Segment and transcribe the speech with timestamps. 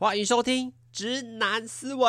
[0.00, 2.06] 欢迎收听《直男思维》。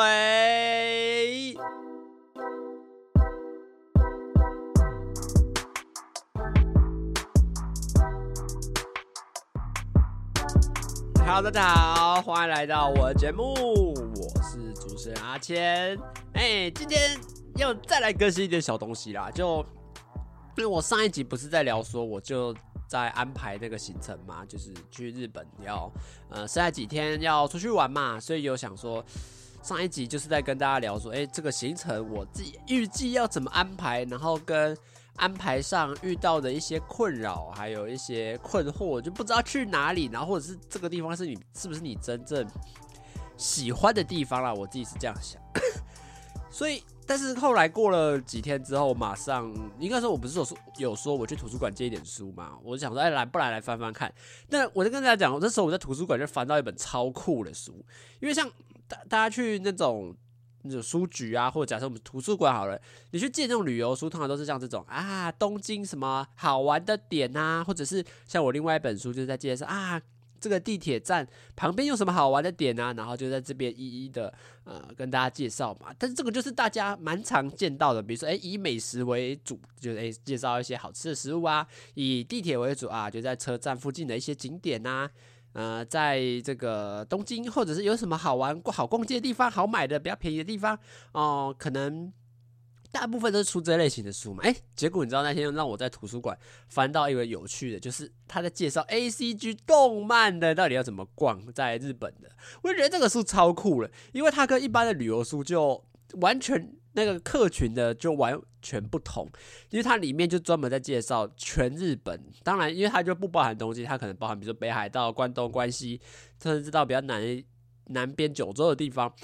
[11.18, 13.42] Hello，大家好，欢迎来到我的节目，
[13.92, 15.98] 我是主持人阿谦。
[16.34, 17.18] 哎，今天
[17.56, 19.66] 要再来更新一点小东西啦，就
[20.56, 22.54] 因为我上一集不是在聊说，我就
[22.90, 25.88] 在安排那个行程嘛，就是去日本要
[26.28, 29.04] 呃剩下几天要出去玩嘛，所以有想说
[29.62, 34.76] 上一集就是在跟大家聊说，哎，这个行程我自己预计要怎么安排，然后跟。
[35.16, 42.46] 安排上遇到的一些困扰，还有一些困惑，就不知道去哪里，然后或者是这个地方是你是不是你真正
[43.36, 44.54] 喜欢的地方啦？
[44.54, 45.38] 我自己是这样想。
[46.50, 52.58] 所以，但是后来过了几天之后，马上应该说，我不是有说有说我去图书馆借一点书嘛？
[52.62, 54.12] 我想说，哎，来不来来翻翻看？
[54.48, 57.84] 那我就跟大家讲，我那时候我在图书馆就翻到一本超酷的书，
[58.20, 58.48] 因为像
[58.86, 60.16] 大大家去那种。
[60.62, 62.78] 那种书局啊，或者假设我们图书馆好了，
[63.12, 69.98] 你去借那种旅游书，通常都是像这种啊，东京什么好玩的点啊，或者是像我另外一本书就是在介绍啊，
[70.40, 74.32] 这个地铁站旁边有什么好玩的点啊，然后就在这边一一的
[74.64, 75.94] 呃跟大家介绍嘛。
[75.98, 85.10] 但是这个就是大家蛮常见到的，比如说诶、以美食为主，就是诶、介绍一些好吃的食物啊；以地铁为主啊，就在车站附近的一些景点啊。
[85.52, 90.78] 呃，在这个东京，或者是有什么好玩、好逛街的地方、好买的、比较便宜的地方
[91.12, 92.12] 哦、可能
[92.92, 94.42] 大部分都是出这类型的书嘛。
[94.42, 96.36] 哎，结果你知道那天让我在图书馆
[96.68, 102.30] 翻到一个有趣的，就是他在介绍 ACG 动漫的到底要怎么逛，在日本的，
[102.62, 105.84] 我就觉得这个书超酷了，因为它跟一般的旅游书就
[106.20, 106.76] 完全。
[106.92, 109.24] 那个客群的就完全不同，
[109.70, 112.20] 因为它里面就专门在介绍全日本。
[112.42, 116.00] 当然，因为它就不包含东西，它可能包含比如说北海道、关东、关西，
[116.42, 117.40] 甚至到比较南
[117.86, 119.14] 南边九州的地方，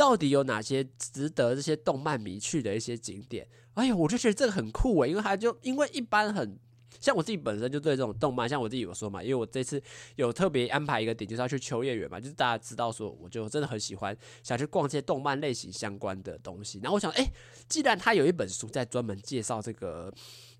[0.00, 3.46] 到底有哪些值得这些动漫迷去的一些景点。
[3.74, 6.58] 哎呀，我就觉得这个很酷诶，因为它就因为一般很。
[6.98, 9.82] 像我自己本身就对这种动漫，像我自己有说嘛，因为我这次
[10.16, 16.80] 有特别安排一个点，就是要去秋叶原嘛，就是大家知道说，我就真的很喜欢想去逛这些动漫类型相关的东西。
[16.82, 17.30] 然后我想，哎，
[17.68, 20.12] 既然他有一本书在专门介绍这个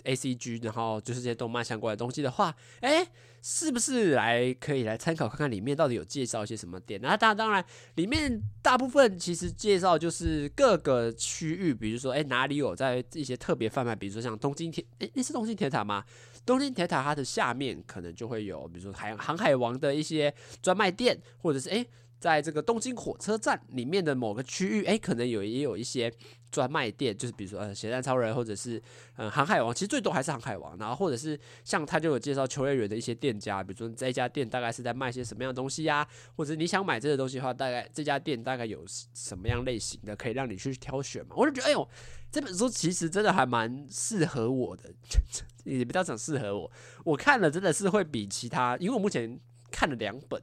[0.05, 3.07] ACG，然后就是这些动漫相关的东西的话，哎，
[3.43, 7.01] 是不是来可以来参考看看里面到底有介绍一些什么点？
[7.01, 7.65] 那当，当然
[7.95, 16.05] 里面大部分其实介绍就是各个区域，比如说，哎，哪里有在一些特别贩卖，比如说像东京铁，哎，那是东京铁塔吗？
[16.45, 21.87] 东京铁塔它的下面可能就会有，比如说海航海王的一些专卖店，或者是诶，
[22.21, 26.13] 在这个东京火车站里面的某个区域，诶，可能有也有一些
[26.51, 28.81] 专卖店，就是比如说呃，咸蛋超人，或者是
[29.17, 41.35] 呃，航海王，其实最多还是航海王，然后或者是像他就有介绍秋叶原的一些店家，比如说这家店大概是在卖些什么样的东西呀，或者你想买这个东西的话，大概这家店大概有什么样类型的，可以让你去挑选嘛？
[41.37, 41.89] 我就觉得，哎呦。
[42.33, 44.85] 这本书其实真的还蛮适合我的，
[45.67, 46.71] 也比较想适合我。
[47.05, 49.37] 我看了真的是会比其他，因为我目前
[49.69, 50.41] 看了两本，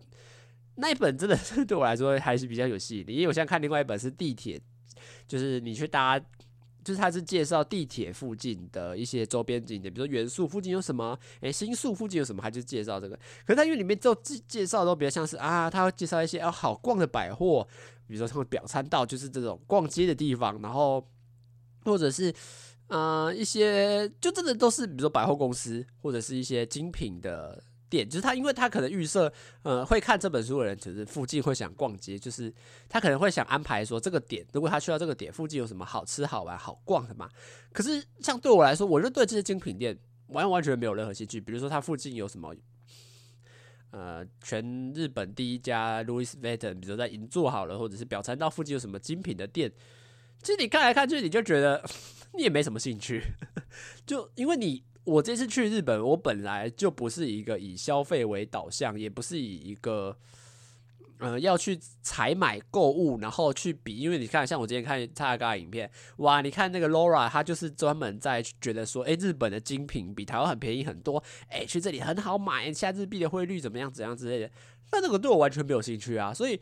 [0.78, 3.14] 那一本真的是对我来说还是比较有吸引力。
[3.14, 4.60] 因为我现在看另外一本是地铁，
[5.28, 6.20] 就是你去搭，
[6.84, 13.16] 就是它是介绍地铁附近的一些周边景点，比如说元素附近有什么，诶，新宿附近有什么，它就介绍这个。
[13.46, 17.68] 可是它因为里面就介介绍都比较像是啊，它会介绍一些哦好逛的百货，
[18.08, 21.06] 比如说它会表参道，就是这种逛街的地方，然后。
[21.86, 22.34] 或者是，
[22.88, 29.32] 呃，一些就真的都是，比如说百货公司，或者是一些精品的店，就是他，因为他可能预设，
[29.64, 32.54] 呃，会看这本书的人，就是附近会想逛街，就是
[32.88, 37.30] 他可能会想安排说这个点，如果他去到这个点附近有什么好吃、好玩、好逛的嘛。
[37.72, 41.40] 可是像对我来说，我就对这些精品店完完全没有任何兴趣。
[41.40, 42.54] 比如说，他附近有什么，
[43.92, 49.72] 呃，全日本第一家 Louis Vuitton，比如说在银座好了，或者是表参道附近有什么精品的店。
[50.44, 51.84] 其实你看来看去，你就觉得
[52.36, 53.24] 你也没什么兴趣，
[54.06, 60.18] 就因为你我这次去日本，我本来就不是一个以消费为导向，也不是以一个
[61.20, 63.98] 呃要去采买购物，然后去比。
[64.00, 74.52] 因为你看，像我今天看蔡阿嘎的影片，哇，你看那个 Laura，他就是专门在觉得说，诶，日本的精品比台湾很便宜很多，诶，去这里很好买，现在日币的汇率怎么样怎样之类的。
[74.92, 76.60] 那这个对我完全没有兴趣啊，所以。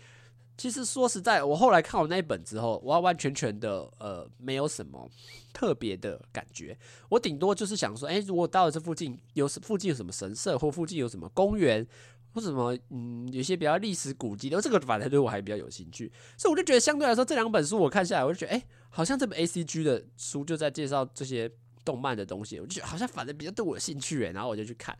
[0.57, 5.09] 其实说实在，我后来看完那一本之后，完完全全的呃，没有什么
[5.53, 6.77] 特别的感觉。
[7.09, 11.85] 我顶多就是想说，哎，如果到了这附近，有附近有什么神社，或附近有什么公园，
[12.33, 16.11] 或什么嗯，有些比较历史古迹的，这个反正对我还比较有兴趣。
[16.37, 21.51] 所以我就觉得，相对来说，这两本书我看下来，我就觉得，哎，好像这本 ACG 的书就在介绍这些
[21.83, 24.31] 动漫的东西，我就觉得好像反正比较对我有兴趣诶。
[24.31, 24.97] 然后我就去看。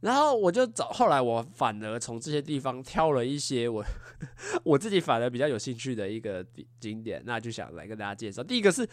[0.00, 3.84] 然后我就找，后来我反而从这些地方挑了一些我
[4.64, 6.44] 我自己反而比较有兴趣的一个
[6.80, 8.42] 景点，那就想来跟大家介绍。
[8.42, 8.88] 第一个是。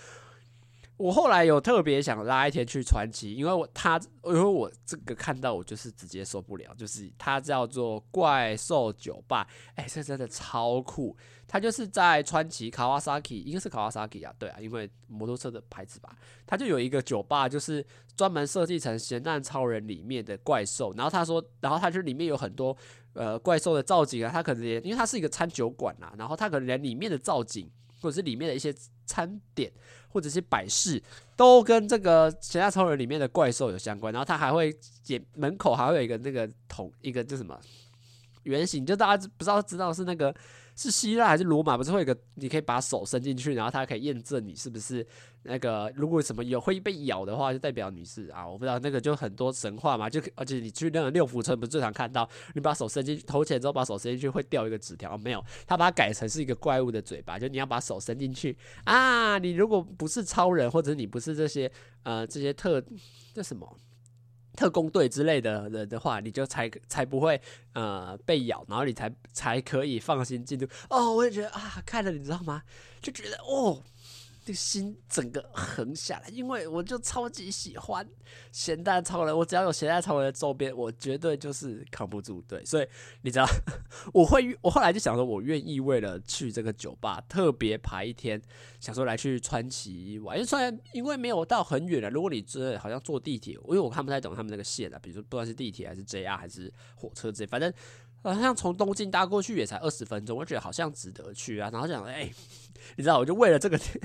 [1.03, 9.45] 我后来有特别想拉一天去川崎，因为我他因为我这个看到我就是直接受不了，就是它叫做怪兽酒吧，
[9.75, 11.13] 哎、这真的超酷！
[11.45, 16.15] 它就是在川崎 Kawasaki，应该是 Kawasaki 啊，对啊，因为摩托车的牌子吧，
[16.47, 17.85] 它就有一个酒吧，就是
[18.15, 22.73] 专门设计成咸蛋超人里面的怪兽，然后他说，然后它就里面有很多
[23.11, 27.69] 呃怪兽的造景啊，它可能连因为它是一个餐酒馆啊，然后它可能连里面的造景
[28.03, 28.71] 或者是里面的一些
[29.07, 29.71] 餐点。
[30.13, 31.01] 或者是摆饰，
[31.35, 34.13] 都跟这个《咸蛋超人》里面的怪兽有相关。
[34.13, 34.71] 然后他还会
[35.01, 37.59] 捡门口还会有一个那个桶，一个叫什么
[38.43, 40.31] 圆形，就大家不知道知道是那个。
[40.75, 41.77] 是希腊还是罗马？
[41.77, 45.05] 不是会有个，你可以把手伸进去，然后它可以验证你是不是
[45.43, 45.91] 那个。
[45.95, 50.09] 如果什么有会被咬的话，就代表你是啊，我不知道那个就很多神话嘛。
[50.09, 55.17] 就而且你去那个六福村，不是最常看到你把手伸进去投钱之后，把手伸进去会掉一个纸条？
[55.17, 59.37] 没有，他把它改成是一个怪物的嘴巴，就你要把手伸进去啊。
[59.37, 61.71] 你如果不是超人，或者你不是这些
[62.03, 62.83] 呃这些特
[63.33, 63.77] 这什么？
[64.55, 67.39] 特工队之类的人的话，你就才才不会
[67.73, 70.67] 呃被咬，然后你才才可以放心进入。
[70.89, 72.63] 哦，我也觉得啊，看了你知道吗？
[73.01, 73.81] 就觉得哦。
[74.45, 78.05] 这心整个横下来，因为我就超级喜欢
[78.51, 82.41] 咸蛋超人，我只要有咸蛋超人的周边，我绝对就是扛不住。
[82.41, 82.87] 对，所以
[83.21, 83.45] 你知道，
[84.13, 88.41] 我会我后来就想说，我愿意为了去这个酒吧特别排一天，
[88.79, 90.37] 想说来去川崎玩。
[90.37, 97.71] 因为虽然因为没有到很远了，如果你真的好像坐地铁，因为我看不太懂他们那个线啊，比如说不管是地铁还是 JR 还是火车之类，反正
[98.31, 101.69] 好像从东京搭过去也才二十分钟，我觉得好像值得去啊。
[101.71, 102.29] 然后想，哎。
[102.97, 103.97] 你知道，我就为了这个点，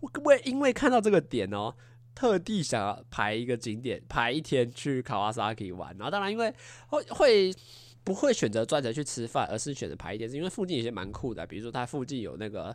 [0.00, 1.72] 我为因为看到这个点哦，
[2.16, 5.96] 特地想要排一个景点，排一天去卡瓦萨基玩。
[5.96, 6.52] 然后当然，因为
[6.88, 7.54] 会会
[8.02, 12.74] 不会选择专程去吃饭，而是选择排一天，是因为附近有些蛮酷的，比如说它附近有那个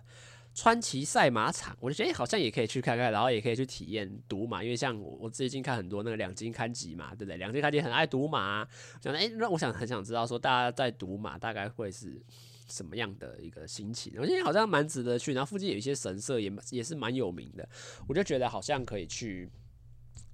[0.53, 7.37] 川崎赛马场，我就觉得好像也可以去看看，然后也可以去体验赌马，因为像我我最近看很多那个两金刊集嘛，对不对？
[7.37, 8.67] 两金刊集很爱赌马，
[9.01, 12.21] 想哎，那我想很想知道说大家在赌马大概会是。
[12.65, 14.13] 什么样的一个心情？
[14.17, 17.69] 我觉得好像蛮值得去，然后附近有一些神社也也是蛮有名的，
[18.07, 19.51] 我就觉得好像可以去，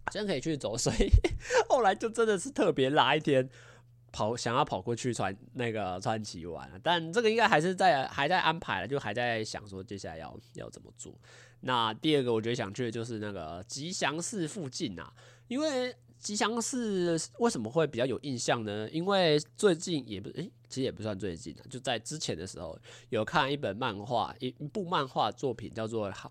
[0.06, 0.77] 好像可以去走。
[0.77, 1.10] 所以
[1.68, 3.50] 后来就真的是特别拉一天
[4.11, 11.13] 跑，想要跑过去川那个川崎玩，但这个应该还是在还在安排了，就还在想说接下来要要怎么做。
[11.61, 15.13] 那第二个我觉得想去的就是那个吉祥寺附近啊，
[15.47, 15.95] 因为。
[16.19, 18.89] 吉祥寺为什么会比较有印象呢？
[18.91, 22.77] 因为最近也不诶、欸，其实也不算最近，就在之前的时候
[23.07, 26.29] 有看一本漫画，一一部漫画作品叫做《好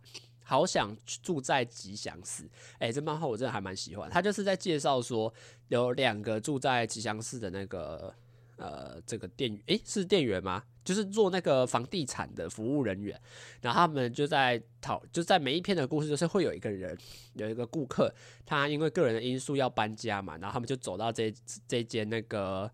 [0.48, 2.44] 好想住在吉祥寺》。
[2.78, 5.32] 哎，这漫画我真的还蛮喜欢，他就是在介绍说
[5.68, 8.14] 有两个住在吉祥寺的那个。
[8.60, 10.64] 呃，这个店员，诶，是店员吗？
[10.82, 13.16] 就是做那个房地产的服务人员，
[13.60, 16.98] 然后他们就在讨，就在每一篇的故事，就是会有一个人，
[17.34, 18.12] 有一个顾客，
[18.44, 21.32] 他因为个人的因素要搬家嘛，然后他们就走到这
[21.68, 22.68] 这间那个，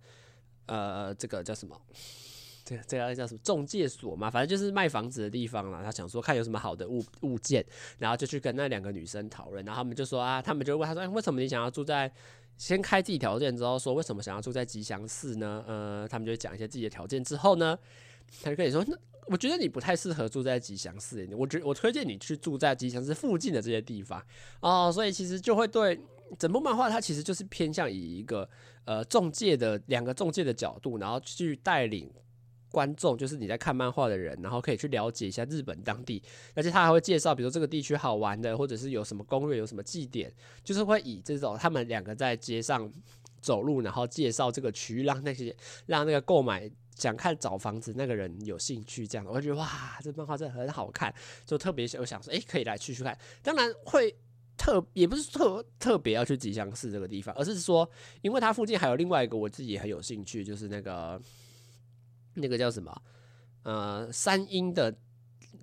[0.65, 1.79] 呃，这个叫什么？
[2.65, 3.41] 这这个叫什么？
[3.45, 5.83] 中介所嘛，反正就是卖房子的地方啦。
[5.85, 7.65] 他想说看有什么好的物物件，
[7.99, 12.13] 然后就去跟那两个女生讨论，然后他们就说啊，他们就问他说，哎，为什么你想要住在？
[12.57, 15.65] 先开自己条件之后，说为什么想要住在吉祥寺呢？
[15.67, 17.77] 呃，他们就讲一些自己的条件之后呢，
[18.45, 18.97] 他就跟你说，那
[19.27, 24.25] 我觉得你不太适合住在吉祥寺，我觉我推荐你去住在吉祥寺附近的这些地方
[24.61, 24.89] 哦。
[24.95, 26.01] 所以其实就会对
[26.39, 28.49] 整部漫画，它其实就是偏向以一个
[28.85, 32.09] 呃中介的两个中介的角度，然后去带领。
[32.75, 36.21] 观众就是你在看漫画的人，然后可以去了解一下日本当地，
[36.55, 40.33] 而且他还会介绍，比如说这个地区好玩的，或者是有什么攻略，有什么祭典，
[40.65, 42.93] 就是会以这种他们两个在街上
[43.41, 45.55] 走路，然后介绍这个区域，让那些
[45.87, 49.07] 让那个购买想看找房子那个人有兴趣。
[49.07, 51.15] 这样，我觉得哇，这漫画真的很好看，
[51.47, 53.17] 就特别想想说，哎，可以来去去看。
[53.41, 54.13] 当然会
[54.57, 57.89] 特也不是特特别要去吉祥寺这个地方，而是说，
[58.23, 61.21] 因为它附近还有另外一个我自己很有兴趣，就是那个。
[62.35, 63.03] 那个叫什么？
[63.63, 64.95] 呃，三鹰的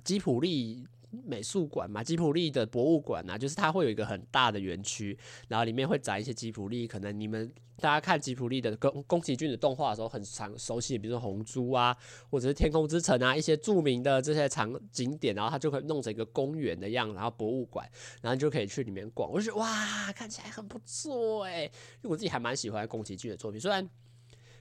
[0.03, 0.87] 吉普力
[1.23, 5.15] 美术馆嘛，吉普力的博物馆啊，就是它会有一个很大的园区，
[5.47, 6.87] 然后里面会展一些吉普力。
[6.87, 11.95] 可能你们大家看吉普力的宫宫崎骏的动画的时候，很常熟悉，比如说红猪啊，
[12.31, 17.87] 或者是天空之城啊，一些著名的这些场景点，然后它就会弄成一个公园的样子，然后博物馆，
[18.21, 19.29] 然后就可以去里面逛。
[19.29, 23.87] 我就觉得哇，看起来很不错哎，因为我自己还蛮喜欢宫崎骏的作品，虽然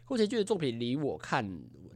[0.04, 1.48] 宫崎骏的作品离我看。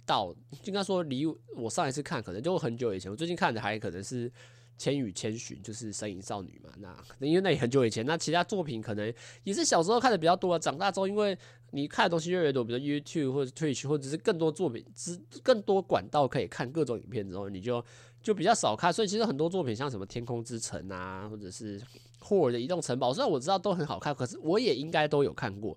[0.07, 0.35] 到
[0.65, 4.31] 应该说离我上一次看可能就很久以前，我最近看的还可能是
[4.77, 6.75] 千与千寻》，就是《神隐少女》嘛。
[6.79, 9.13] 那可能因为那也很久以前，那其他作品可能
[9.45, 11.37] 也是小时候看的比较多，长大之后因为
[11.71, 17.85] 你看的东西越来越多，比如 YouTube 或者 Twitch，或者是更多作品，之更多管道可以看各种影片之后，你就
[18.23, 18.93] 就比较少看。
[18.93, 21.81] 所以其实很多作品，像什么《天空之城》啊，或者是
[22.21, 25.77] 霍尔的移动城堡，虽然我知道都很好看，可是我也应该都有看过。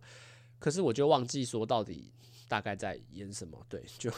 [0.60, 2.12] 可是我就忘记说到底
[2.48, 3.62] 大概在演什么。
[3.70, 4.12] 对，就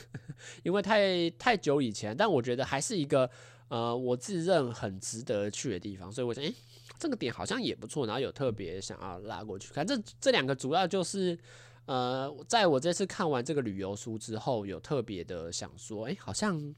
[0.64, 3.30] 因为太太久以前，但我觉得还是一个
[3.68, 6.12] 呃，我自认很值得去的地方。
[6.12, 6.54] 所以我想，诶、
[6.98, 9.86] 这个点好像也不错，然后有特别想要拉过去看。
[9.86, 11.38] 这这两个主要就是。
[11.86, 16.76] 呃，在我这次看完这个旅游书之后，有特别的想说，哎、好像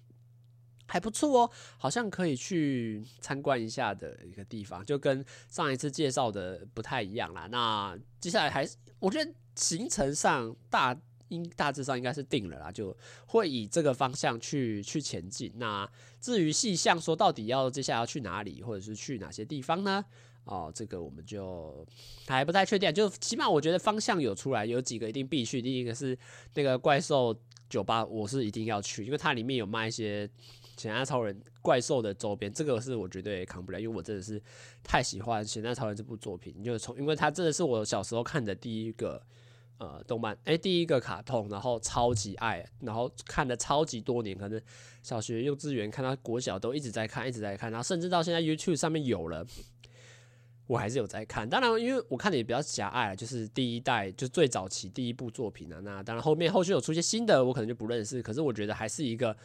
[0.88, 7.46] 还不错哦，好像可以去参观一下的一个地方，就跟上一次介绍的不太一样啦。
[7.48, 10.98] 那接下来还是，我觉得行程上大
[11.32, 12.96] 应大致上应该是定了啦，就
[13.26, 15.52] 会以这个方向去去前进。
[15.56, 20.06] 那至于细项说到底要接下来要去哪里，或者是去哪些地方呢？
[20.44, 21.86] 哦，这个我们就
[22.28, 25.62] 还不太确定，就起码我觉得方向有出来，有几个一定必去。
[25.62, 26.18] 第一个是
[26.56, 27.36] 那个怪兽
[27.70, 30.26] 酒吧，我是一定要去，因为它里面有卖一些
[30.76, 34.42] 《咸蛋超人》怪兽的周边，这个是我绝对扛不了，因为我真的是
[34.84, 39.22] 太喜欢《咸蛋超人》这部作品，就是从因为它真的是我小时候看的第一个
[39.82, 44.62] 呃动漫，诶，第一个卡通，然后超级爱，然后看了超级多年，可能
[45.02, 49.44] 小学、幼稚园看到国小都一直在看，一直在看，然后甚至到现在 YouTube 上面有了。
[50.68, 55.82] 我还是有在看，当然，因为我看的也比较狭隘，就是第一代，就最早期第一部作品啊。
[55.84, 58.22] 那当然后面后续有出现新的，我可能就不认识。
[58.22, 59.36] 可是我觉得还是一个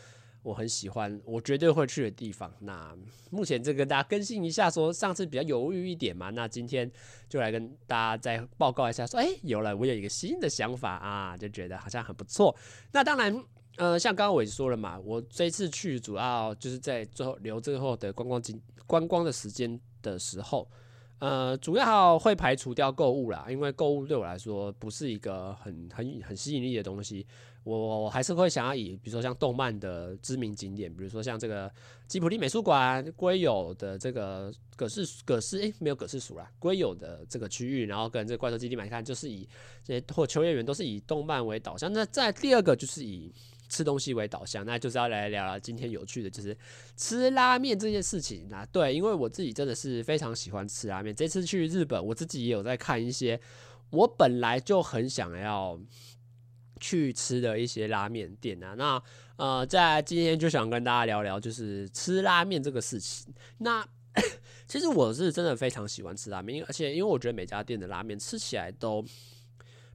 [0.47, 2.49] 我很喜欢，我绝对会去的地方。
[2.61, 2.97] 那
[3.31, 6.89] 目前这个大家更新一下，说上次比较犹豫一点嘛，那今天
[7.29, 12.55] 就来跟大家再报告一下，说，哎，有了，我有一个新的想法啊，就觉得好像很不错。
[12.93, 13.45] 那当然，
[13.77, 20.71] 呃，像刚刚我也说了嘛，我这次去主要就是在最后留最后的观光景观光的时间的时候。
[21.19, 27.27] 呃，主要会排除掉购物啦，因为购物对我来说不是一个很很很吸引力的东西。
[27.65, 31.69] 我我还是会想要以，比如说像动漫的知名景点，比如说像这个
[32.07, 39.49] 吉卜力美术馆、龟友的这个葛饰葛饰，诶，没有葛饰鼠啦，龟友的这个区域，然后跟这个怪兽基地买看，就是以
[39.83, 41.93] 这些或秋叶原都是以动漫为导向。
[41.93, 43.33] 那在第二个就是以。
[43.69, 46.57] 吃东西为导向，那就是要来聊聊今天有趣的，就是
[46.97, 48.47] 吃拉面这件事情。
[48.49, 51.15] 那对，因为我自己真的是非常喜欢吃拉面。
[51.15, 53.41] 这次去日本，我自己也有在看一些
[53.91, 55.79] 我本来就很想要
[56.81, 58.75] 去吃的一些拉面店啊。
[58.75, 59.03] 那
[59.37, 63.35] 呃，在今天就想跟大家聊聊，就是吃拉面这个事情。
[63.59, 63.87] 那
[64.69, 69.05] 其实我是真的非常喜欢吃拉面，而且因为我觉得每家店的拉面吃起来都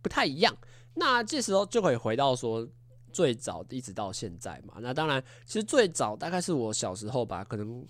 [0.02, 0.56] 不太一样。
[0.96, 2.68] 那这时候就可以回到说。
[3.12, 7.86] 最早一直到现在嘛，那当然，其实最早大概是我小时候吧，可能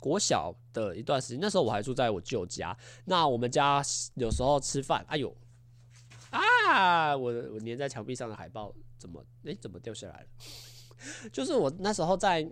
[0.00, 2.76] 国小的一段时间，那时候我还住在我舅家。
[3.04, 3.82] 那我们家
[4.14, 5.36] 有时候吃饭，哎呦
[6.30, 10.26] 啊，我我粘在墙壁上的海报怎么哎、怎么掉下来了？
[11.32, 12.48] 就是我那时候在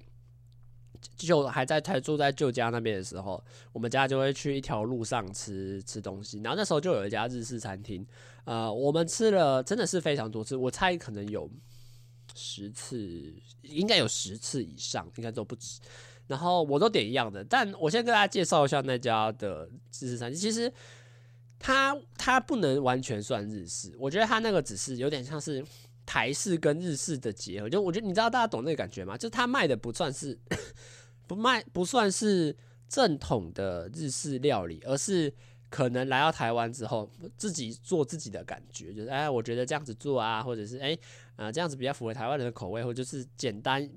[1.17, 6.39] 就还在还住在舅家那边的时候，我们家就会去一条路上吃吃东西。
[6.41, 8.07] 然后那时候就有一家日式餐厅，
[8.45, 11.51] 呃，我们吃了真的是非常多次，我猜可能有。
[12.35, 13.33] 十次
[13.63, 15.81] 应该有十次以上，应该都不止。
[16.27, 20.41] 然后我都点一样的，但我先跟大家介绍一下那家的日式餐厅。
[20.41, 20.73] 其实
[21.59, 25.65] 它它不能完全算日式，我觉得它那个只是有点像是
[26.07, 27.69] 台式跟日式的结合。
[27.69, 29.17] 就我觉得你知道大家懂那个感觉吗？
[29.17, 30.39] 就它卖的不算是
[31.27, 32.57] 不卖不算是
[32.89, 35.33] 正统的日式料理，而是。
[35.73, 40.99] 可能来到台湾之后，自己做自己的感觉，就是哎，我觉得这样子做啊，或者是哎，
[41.41, 43.89] 啊、呃，这样子比较符合台湾人的口味，或者就是简单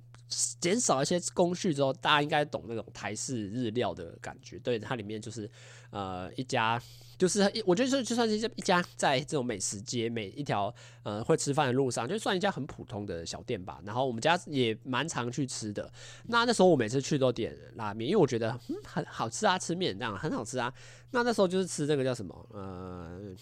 [0.61, 4.57] 减少一些工序之后，大家应该懂那种台式日料的感觉。
[4.59, 5.49] 对，它里面就是
[5.91, 6.81] 呃一家。
[7.15, 10.73] 就是我觉得就就算是一家在这种美食街每一条
[11.03, 13.79] 呃会吃饭的路上，就算一家很普通的小店吧。
[13.85, 15.89] 然后我们家也蛮常去吃的。
[16.25, 18.51] 那那时候我每次去都点拉面，因为我觉得
[18.83, 20.73] 很好吃啊，吃面这样很好吃啊。
[21.11, 23.33] 那那时候就是吃这个叫什么呃，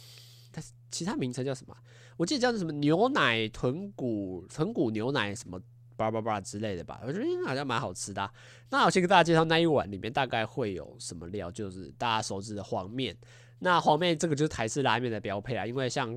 [0.51, 1.75] 它其他名称叫什么？
[2.21, 5.59] 我记得叫什么牛奶豚骨豚骨牛奶什么
[5.95, 7.01] 叭叭叭之类的吧。
[7.03, 8.31] 我觉得好像蛮好吃的。
[8.69, 13.17] 那我先跟大家介绍那一碗里面大概会有什么料，就是大家熟知的黄面。
[13.57, 16.13] 那黄面这个就是台式拉面的标配啊，因为像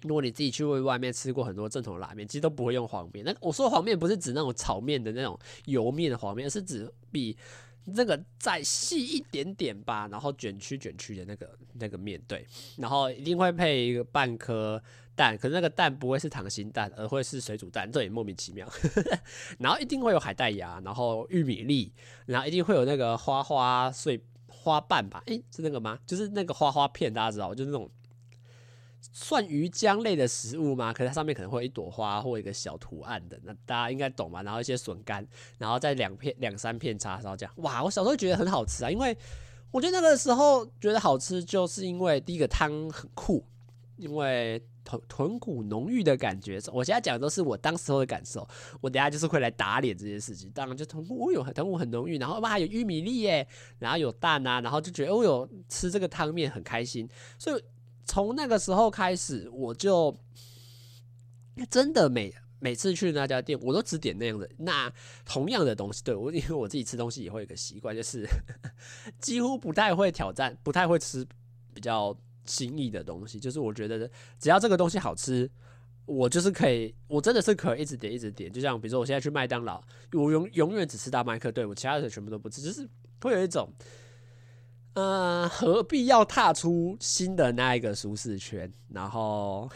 [0.00, 3.22] 如果你自己去外面吃过很多正统的拉面，其实都不会用黄面。
[3.22, 7.36] 那我说黄面不是指那种炒面的那种油面的黄面，而是指比
[7.84, 12.18] 那个再细一点点吧，然后卷曲卷曲的那个那个面。
[12.26, 12.46] 对，
[12.78, 14.82] 然后一定会配一个半颗
[15.14, 18.68] 蛋，可是那个蛋不会是溏心蛋，而会是水煮蛋，这也莫名其妙。
[19.58, 21.92] 然后一定会有海带芽，然后玉米粒，
[22.26, 25.22] 然后一定会有那个花花碎花瓣吧？
[25.26, 25.98] 诶，是那个吗？
[26.06, 27.90] 就是那个花花片，大家知道，就是那种
[29.00, 30.92] 算鱼浆类的食物吗？
[30.92, 34.42] 可是它上面可能会有一朵花或一个小图案的，那大家应该懂吧？
[34.42, 35.26] 然后一些笋干，
[35.58, 37.52] 然后再两片两三片叉烧这样。
[37.58, 39.16] 哇，我小时候觉得很好吃啊，因为
[39.70, 43.44] 我觉得那个时候觉得好吃，就是因为第一个汤很酷。
[43.98, 48.46] 因为豚豚骨浓郁的感觉，我现在讲的都是我当时候的感受。
[48.80, 50.50] 我等下就是会来打脸这件事情。
[50.50, 53.46] 当然就豚骨，哦哟，豚骨很浓郁，然后哇，有玉米粒耶，
[53.78, 57.08] 然后有蛋啊，然后就觉得哦哟，吃这个汤面很开心。
[57.38, 57.64] 所以
[58.04, 60.14] 从那个时候开始，我就
[61.70, 64.92] 真的每每次去那家店，我都只点那样的那
[65.24, 66.02] 同样的东西。
[66.02, 68.26] 对，我因为我自己吃东西也会有个习惯，就是
[69.20, 71.26] 几乎不太会挑战，不太会吃
[71.72, 72.16] 比较。
[72.44, 75.50] 心意的东西，就是我觉得只要这个东西好吃，
[76.04, 78.52] 我就是可以，我真的是可以一直点一直点。
[78.52, 79.82] 就像比如说，我现在去麦当劳，
[80.12, 82.88] 我永永远只吃大麦克，对，我其他的全部都不吃，就是
[83.20, 83.72] 会有一种，
[84.94, 88.70] 呃，何必要踏出新的那一个舒适圈？
[88.88, 89.70] 然后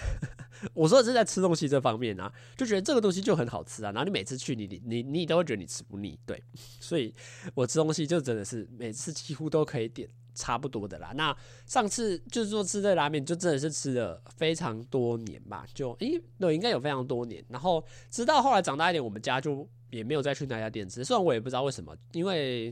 [0.74, 6.42] 我说的是在吃东西这方面啊，就觉得这个东西就很好吃啊，然后你每次去你，你你你都会觉得你吃不腻，对，
[6.80, 7.14] 所以
[7.54, 10.08] 我吃东西就真的是每次几乎都可以点。
[10.38, 11.12] 差不多的啦。
[11.14, 11.34] 那
[11.64, 15.64] 上次就是说吃这拉面，就真的是吃了非常多年吧。
[15.72, 17.42] 就诶、欸，对，应该有非常多年。
[17.48, 21.02] 然后直到后来长大一点，我们家就也没有再去那家店吃。
[21.02, 22.70] 虽然我也不知道为什么，因为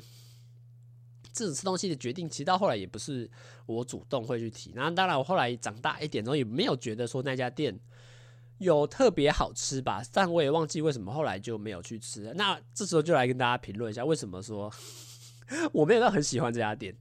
[1.35, 3.29] 这种吃东西的决定，其实到后来也不是
[3.67, 4.73] 我主动会去提。
[4.75, 7.79] 然后当然我后来长大一点之后，也没有觉得说那家店
[8.59, 10.03] 有特别好吃吧。
[10.13, 12.33] 但我也忘记为什么后来就没有去吃。
[12.37, 14.73] 那这时候就来跟大家评论一下，为什么说
[15.75, 16.97] 我没有到很喜欢这家店。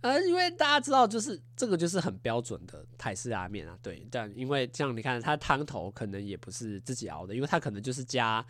[0.00, 4.04] 呃，因为大家知道，就是这个就是很标准的台式拉面啊，对。
[4.10, 8.44] 但因为像你看，它汤头可能也不是自己熬的，因为它可能就是加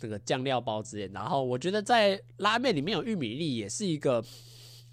[0.00, 1.08] 这个酱料包之类。
[1.14, 4.20] 然后我觉得在拉面里面有玉米粒，也是一个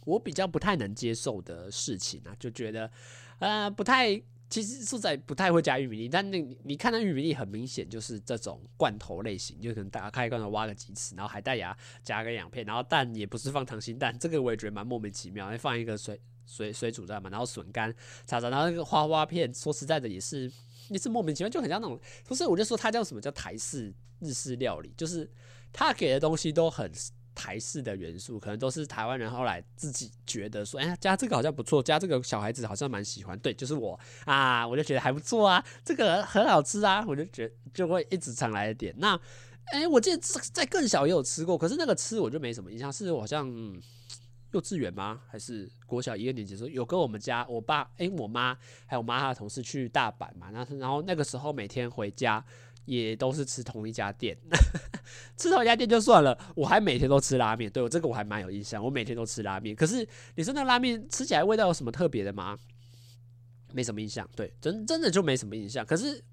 [0.05, 2.89] 我比较不太能接受的事情啊，就觉得
[3.39, 4.21] 呃不太。
[4.47, 17.91] 其实素仔不太会加玉米粒，但那你看那玉米粒很明显就是这种罐头类型，就可能打开罐头挖个几次，然后海带芽加个两片，然后蛋也不是放溏心蛋，这个我也觉得蛮莫名其妙，放一个水水水煮蛋嘛，然后笋干
[18.27, 20.49] 炒炒，然后那个花花片，说实在的也是
[20.89, 25.29] 也是莫名其妙，就很像那种，不是我就说它叫什么叫台式日式料理，就是
[25.73, 26.89] 他给的东西都很。
[27.35, 33.37] 台式的元素可能都是台湾人后来自己觉得说，哎、加这个好像不错，加这个小孩子好像蛮喜欢。
[33.37, 38.95] 对，就是我啊，我就觉得还不错啊，这个很好吃啊，我就觉就会一直常来点。
[38.97, 39.19] 那，
[39.65, 40.17] 哎、我记得
[40.53, 43.45] 在更小也有吃过，可是那个吃我就没什么印象，是我好像
[44.51, 45.21] 幼稚园吗？
[45.29, 50.49] 还是国小一二年级的时候有跟我们家我爸，哎、我妈还有我妈她的同事去大阪嘛？
[50.51, 52.43] 那然后那个时候每天回家。
[52.85, 54.37] 也都是吃同一家店，
[55.37, 57.69] 吃同一家店就算了，我还每天都吃拉面。
[57.71, 59.75] 对，我这个我还蛮有印象，我每天都吃拉面。
[59.75, 62.57] 可是你说那拉面吃起来味道有什么特别的吗？
[63.73, 64.27] 没什么印象。
[64.35, 65.85] 对，真真的就没什么印象。
[65.85, 66.23] 可是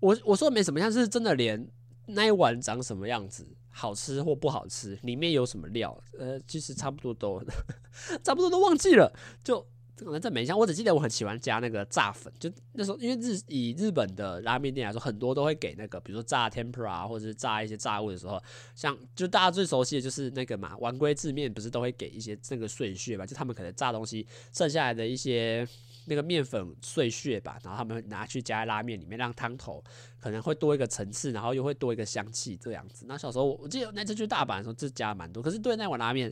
[0.00, 1.68] 我我说没什么印象，是真的连
[2.06, 7.42] 那一碗长什么样子，好吃或不好吃，里面有什么料，呃，其实差不多都
[8.24, 9.12] 差不多都忘记了，
[9.44, 9.66] 就。
[10.04, 18.38] 可能真没印象，我只记得我很喜欢加那个炸粉，就那时候因为日以日本的拉面店来说，很多都会给那个，比如说炸 tempera 或者是炸一些炸物的时候，
[18.74, 23.24] 像就大家最熟悉的就是那个嘛，丸龟制面不是都会给一些那个碎屑嘛？
[23.24, 25.66] 就他们可能炸东西剩下来的一些
[26.04, 29.82] 那个面粉碎屑吧，然后他们拿去加在拉面里面，让汤头
[30.20, 33.06] 可能会多一个层次，然后又会多一个香气这样子。
[33.08, 36.30] 那小时候我记得那次去大阪的时候，这加蛮多，可是对那碗拉面。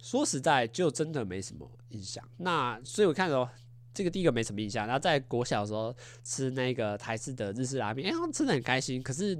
[0.00, 2.22] 说实在，就真的没什么印象。
[2.38, 3.48] 那所以我看到
[3.92, 4.86] 这个第一个没什么印象。
[4.86, 9.02] 然后在国小的时候吃那个台式的日式拉面，哎、欸，吃的很开心。
[9.02, 9.38] 可是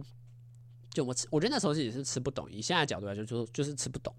[0.90, 2.50] 就我吃，我觉得那时候也是吃不懂。
[2.50, 4.14] 以现在角度来说，就就是吃不懂。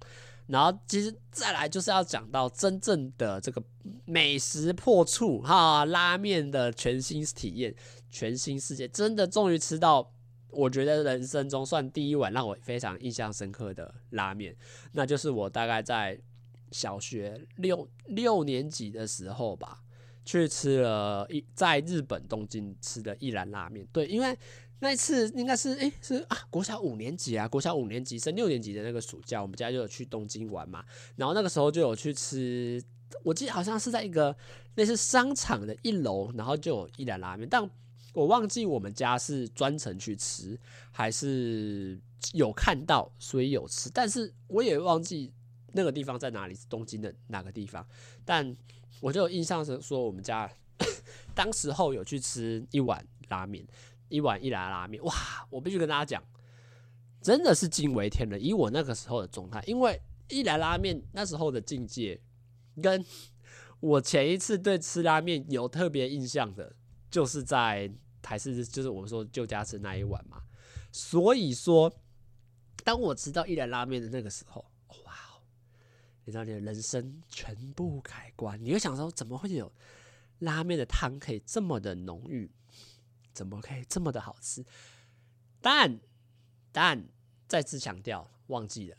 [0.48, 3.62] 然后其实再来就是要讲到真正的这个
[4.06, 7.76] 美食破处哈，拉面的全新体验，
[8.10, 10.14] 全新世界，真的终于吃到。
[10.52, 14.58] 我觉得人生中算第一碗让我非常印象深刻的拉面，
[14.94, 16.20] 那就是我大概在
[16.72, 19.82] 小学六六年级的时候吧，
[20.26, 23.88] 去吃了一在日本东京吃的一兰拉面。
[23.92, 24.38] 对，因为
[24.80, 30.84] 那一次应该是诶、是啊国小五年级啊，国小五年级升六年级的那个暑假，我们家就有去东京玩嘛，
[31.16, 32.82] 然后那个时候就有去吃，
[33.24, 34.36] 我记得好像是在一个
[34.76, 37.70] 类似商场的一楼，然后就有一兰拉面，但。
[38.12, 40.60] 我忘记我们家是专程去吃，
[40.92, 41.98] 还是
[42.34, 45.32] 有看到所以有吃，但是我也忘记
[45.74, 47.86] 那个地方在哪里，东京的哪个地方。
[48.26, 48.56] 但
[49.02, 50.50] 我就有印象是说我们家
[51.36, 53.66] 当时候有去吃一碗拉面，
[54.10, 55.14] 一碗一兰拉面，哇！
[55.50, 56.24] 我必须跟大家讲，
[57.22, 58.44] 真的是惊为天人。
[58.44, 62.20] 以我那个时候的状态，因为一兰拉面那时候的境界，
[62.82, 63.06] 跟
[63.80, 66.76] 我前一次对吃拉面有特别印象的，
[67.10, 67.90] 就是在
[68.22, 70.42] 台式，就是我们说旧家吃那一碗嘛。
[70.92, 71.94] 所以说，
[72.84, 74.66] 当我吃到一兰拉面的那个时候，
[76.30, 79.74] 你知道你的人生全部改观，你会想说，怎么会有
[80.38, 82.52] 拉面的汤可以这么的浓郁，
[83.34, 84.64] 怎么可以这么的好吃？
[85.60, 86.00] 但
[86.72, 87.10] 但
[87.48, 88.98] 再次强调，忘记了。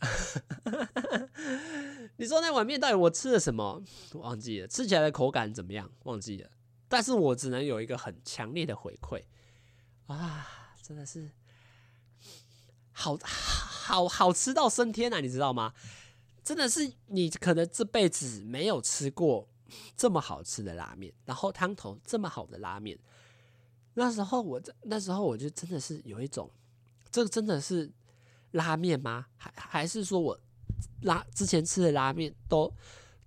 [2.17, 3.81] 你说那碗面到底我吃了什么？
[4.15, 5.89] 忘记了，吃起来的口感怎么样？
[6.03, 6.51] 忘记了。
[6.89, 9.23] 但是我只能有一个很强烈的回馈
[10.07, 11.31] 啊，真的是
[12.91, 15.21] 好好好吃到升天啊！
[15.21, 15.73] 你知道吗？
[16.43, 19.47] 真的是你可能这辈子没有吃过
[19.95, 22.97] 这么好吃的拉面，然后汤头这么好的拉面。
[23.93, 26.49] 那时候我那时候我就真的是有一种，
[27.11, 27.91] 这个真的是
[28.51, 29.25] 拉面吗？
[29.37, 30.39] 还还是说我
[31.01, 32.73] 拉之前吃的拉面都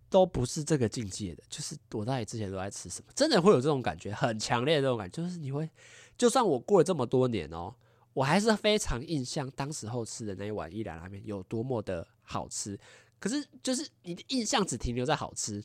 [0.09, 1.42] 都不是这个境界的？
[1.48, 3.12] 就是我到底之前都在吃什么？
[3.14, 5.68] 真的会有这种感觉，很强烈的这种感觉，就是你会，
[6.16, 7.74] 就算我过了这么多年哦，
[8.12, 12.79] 我还是非常印象当时候吃的那一碗一兰拉面有多么的好吃。
[13.24, 15.64] 可是，就是你的印象只停留在好吃，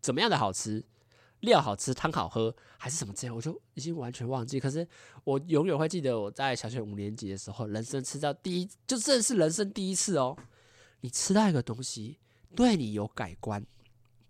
[0.00, 0.80] 怎么样的好吃，
[1.40, 4.60] 料好吃，汤好喝，还是什么之类，我就已经完全忘记。
[4.60, 4.86] 可是
[5.24, 10.36] 我永远会记得我在小学五年级的时候，人生吃到第一，就这是人生第一次哦。
[11.00, 12.20] 你吃到一个东西，
[12.54, 13.66] 对你有改观，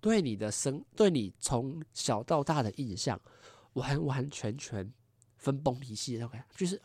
[0.00, 3.20] 对你的生，对你从小到大的印象，
[3.74, 4.90] 完完全全
[5.36, 6.80] 分崩离析的那种感觉，就是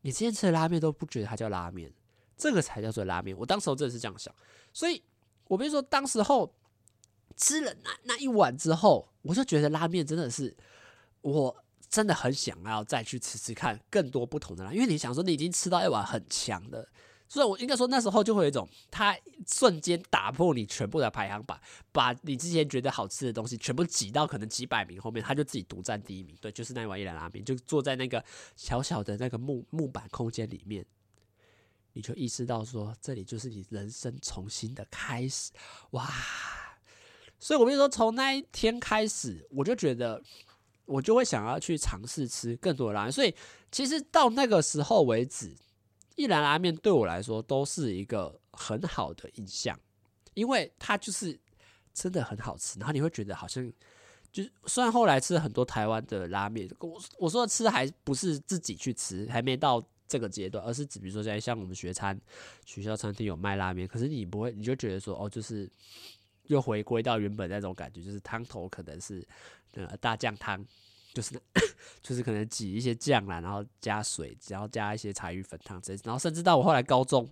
[0.00, 1.94] 你之前吃的拉面都不觉得它叫拉面。
[2.34, 4.34] 这个才叫做拉面，我当时候真的是这样想，
[4.72, 5.02] 所以
[5.48, 6.54] 我比如说当时候
[7.36, 10.56] 吃了那那一碗之后，我就觉得拉面真的是，
[11.20, 16.88] 我真的很想要再去吃吃看更多不同的拉，因为你想说你已经吃到一碗很强的，
[17.28, 21.60] 所以我应该说那时候就会有一种，它瞬间打破你全部的排行榜，
[21.92, 28.24] 把你之前觉得好吃的东西全部挤到可能几百名后面，它就自己独占第一名，对，就是那一碗一兰拉面，就坐在那个
[28.56, 30.84] 小小的那个木木板空间里面。
[31.94, 35.50] 你就意识到说，这里就是你人生重新的开始，
[35.90, 36.08] 哇！
[37.38, 40.22] 所以我跟你说，从那一天开始，我就觉得
[40.84, 43.12] 我就会想要去尝试吃更多的拉面。
[43.12, 43.34] 所以
[43.70, 45.54] 其实到那个时候为止，
[46.16, 49.78] 一兰拉面对我来说都是一个很好的印象，
[50.34, 51.38] 因为它就是
[51.92, 52.78] 真的很好吃。
[52.78, 53.72] 然后你会觉得好像，
[54.30, 59.84] 就是虽然后来吃了很多台湾的拉面，我我说的吃还不是自己去吃，还没到。
[60.12, 62.20] 这个阶段，而是指比如说，在像我们学餐
[62.66, 65.66] 学校餐厅有卖拉面，可是你不会，你就觉得说，哦，就是
[66.48, 69.26] 又回归到原本那种感觉，就是汤头可能是
[69.72, 70.62] 呃大酱汤，
[71.14, 71.40] 就是
[72.02, 77.26] 就是可能挤一些酱啦，然后加水，然后加一些柴鱼粉汤这，然后甚至到我后来高中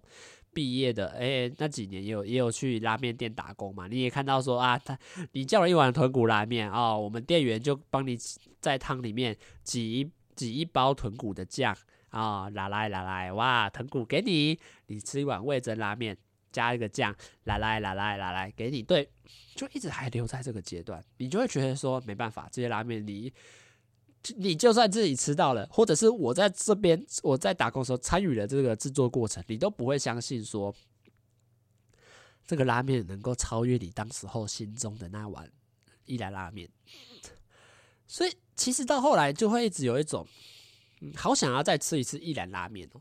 [0.54, 4.98] 毕业的，哎，那几年也有也有去拉面店打工嘛，你也看到说啊，他
[5.32, 8.18] 你叫了一碗豚骨拉面，哦，我们店员就帮你
[8.58, 11.76] 在汤里面挤一挤一包豚骨的酱。
[12.10, 16.16] 啊、哦，来来来来，哇，豚骨给你，你吃一碗味噌拉面，
[16.50, 19.08] 加一个酱，来来来来来来，给你，对，
[19.54, 23.32] 就一直还留在这个阶段，你就会觉得说没办法，这些拉面你，
[24.36, 30.74] 你就算自己吃到了，或者是我在这边我在打工的时候参与了这个制作过程，你都不会相信说
[32.44, 35.48] 这个拉面能够超越你当时候心中的那碗
[36.06, 36.68] 一兰拉面，
[38.08, 40.26] 所以其实到后来就会一直有一种。
[41.16, 43.00] 好想要再吃一次一兰拉面哦，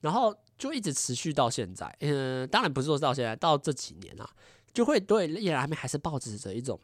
[0.00, 1.94] 然后就一直持续到现在。
[2.00, 4.28] 嗯，当然不是说到现在，到这几年啊，
[4.72, 6.78] 就会对一兰拉面还是抱持着一种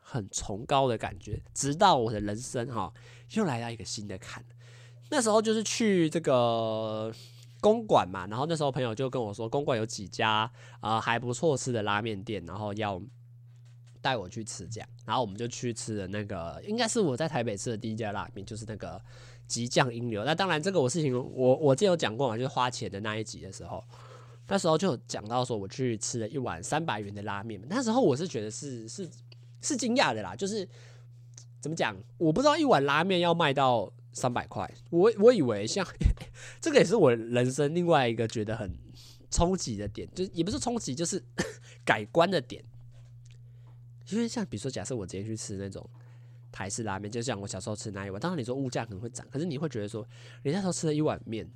[0.00, 1.42] 很崇高的感觉。
[1.52, 2.92] 直到我的人生哈，
[3.32, 4.44] 又来到一个新的坎。
[5.10, 7.12] 那时候就是去这个
[7.60, 13.00] 公馆嘛，然后那时候朋友就跟我说，公馆有几家啊、还不错吃的拉面店，然后要
[14.02, 14.88] 带我去吃这样。
[15.06, 19.00] 然后我们就去吃了那个，应该是我在台北吃的第一家拉面，就是那个。
[19.46, 23.84] 急降英流，那当然这个我事情我我之前有讲过嘛，就是花钱的那一集的时候，
[24.48, 29.08] 那时候就讲到说我去吃了一碗三百元的拉面，那时候我是觉得是是
[29.60, 30.66] 是惊讶的啦，就是
[31.60, 35.86] 怎么讲，我不知道一碗拉面要卖到三百块，我我以为像
[36.60, 38.74] 这个也是我人生另外一个觉得很
[39.30, 41.22] 冲击的点，就也不是冲击，就是
[41.84, 42.64] 改观的点，
[44.08, 45.88] 因为像比如说假设我今天去吃那种。
[46.54, 50.06] 台式拉面就像我小时候吃那一碗，当然你说物价可能会涨，可是你会觉得说，
[50.44, 51.50] 你那时候吃了一碗面，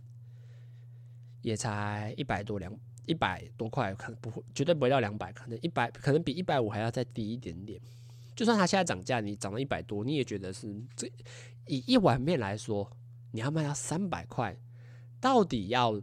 [1.40, 7.80] 也才一百多两一百多块，可能不会绝对不会到两百，可能一百可能比一百五还要再低一点点，
[8.34, 11.06] 就算它现在涨价，你涨到一百多，你也觉得是这
[11.68, 12.90] 以一碗面来说，
[13.30, 14.56] 你要卖到三百块，
[15.20, 16.02] 到底要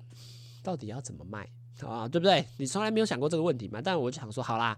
[0.63, 1.49] 到底要怎么卖
[1.81, 2.07] 啊？
[2.07, 2.45] 对不对？
[2.55, 3.81] 你从来没有想过这个问题吗？
[3.83, 4.77] 但我就想说，好啦，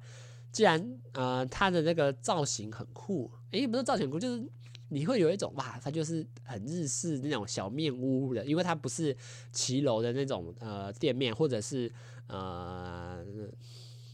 [0.57, 4.43] 既然呃它的那个造型很酷，诶，不是造型很酷，就是。
[4.89, 9.13] 你会有一种哇，它就是很日式那种小面屋的，因为它不是
[9.51, 11.91] 骑楼的那种呃店面，或者是
[12.27, 13.21] 呃，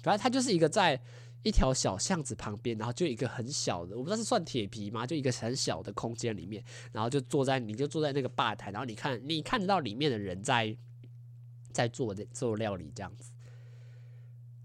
[0.02, 1.00] 反正它就是一个在
[1.44, 5.06] 一条小巷子旁边，然后就一个很小的，我不知道是算铁皮吗？
[5.06, 10.76] 就一个很小的空间里面，然后就坐在你就坐在那个吧台，然后你看你看得到里面的人在
[11.72, 13.32] 在做的做料理这样子，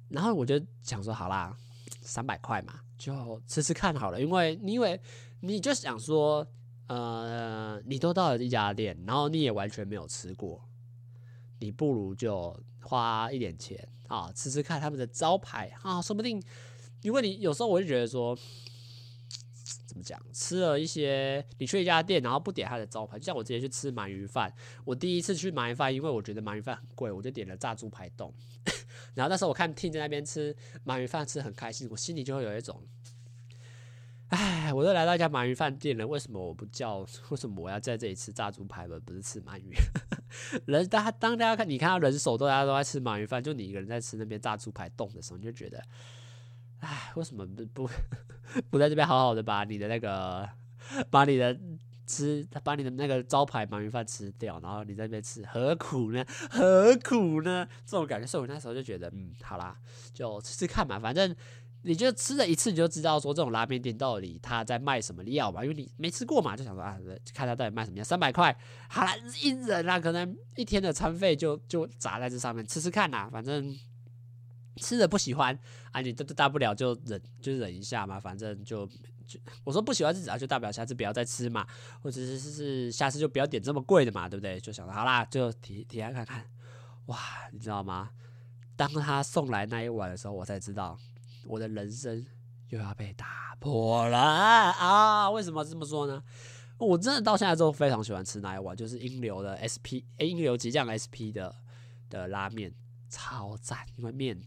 [0.08, 1.54] 然后我就想说好啦，
[2.08, 5.00] 三百块嘛，就吃吃看好了，因为你因为。
[5.40, 6.44] 你就想说，
[6.88, 10.68] 呃，你都到了一家店，然后你也完全没有吃过，
[11.60, 16.42] 你不如就花一点钱啊，吃吃看他们的招牌啊，说不定，
[17.02, 18.36] 因为你有时候我就觉得说，
[19.86, 24.52] 怎么讲，吃了一些，你去一家店，然后不点他的招牌，就像我直接去吃鳗鱼饭，
[24.84, 28.34] 我第一次去鳗鱼饭，因为我觉得鳗鱼饭很贵，我就点了炸猪排冻，
[29.14, 30.54] 然后那时候我看 Tim 在那边吃
[30.86, 32.82] 鳗鱼饭吃很开心，我心里就会有一种。
[34.28, 36.98] 哎，我都来到一家鳗鱼饭店了，为什么我不叫？
[37.30, 39.72] 为什么我要在这里吃炸猪排而不是吃鳗鱼？
[40.66, 45.82] 人，大家当大家看，你看到人手都大家都在吃鳗鱼饭，就你一个人在吃那边炸猪排冻的时候，你就觉得，
[46.80, 47.90] 哎，为什么不不
[48.68, 50.46] 不在这边好好的把你的那个，
[51.10, 51.58] 把你的
[52.08, 56.24] 吃他，把你的那个招牌鳗鱼饭吃掉，然后你在那边吃，何苦呢？
[56.50, 57.68] 何苦呢？
[57.84, 59.76] 这种感觉，所以我那时候就觉得，嗯，好啦，
[60.12, 61.36] 就吃吃看嘛，反正。
[61.82, 66.98] 你就吃了一次，你就知道说这种拉面店到底他在卖什么料吧，因为你没吃过嘛，就想说啊，
[67.32, 68.54] 看他到底卖什么料，三百块，
[68.90, 73.74] 好了，一人啦，可能一天的餐费就就砸在这上面，吃吃看啦，反正
[74.78, 75.56] 吃的不喜欢
[75.92, 78.86] 啊，你都大不了就忍，就忍一下嘛，反正就
[79.28, 81.66] 就我说不喜欢是只要就代表下次不要再吃嘛，
[82.02, 84.58] 或者是是下次就不要点这么贵的嘛，对不对？
[84.58, 86.44] 就想说好啦，就体体验看看，
[87.06, 87.18] 哇，
[87.52, 88.10] 你知道吗？
[88.74, 90.98] 当他送来那一碗的时候，我才知道。
[91.46, 92.26] 我的人生
[92.68, 95.30] 又要被打破了啊！
[95.30, 96.22] 为什么这么说呢？
[96.76, 101.54] 我真的到现在都非常喜欢吃那一碗，就是英流的 SP，英流激酱 SP 的
[102.10, 102.74] 的拉面，
[103.08, 103.78] 超赞！
[103.96, 104.38] 因为面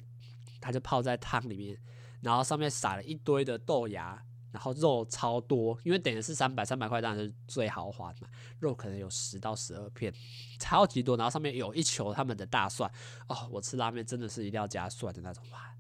[0.60, 1.78] 它就泡在汤里面，
[2.22, 8.28] 然后上面撒了一堆的豆芽，然后肉超多，因为等于是三百三百块当然是最豪华的嘛，
[8.60, 10.14] 肉可能有十到十二片，
[10.60, 12.92] 超级多，然后上面有一球他们的大蒜
[13.28, 15.76] 哦，我吃拉面真的是一定要加蒜的那种哇！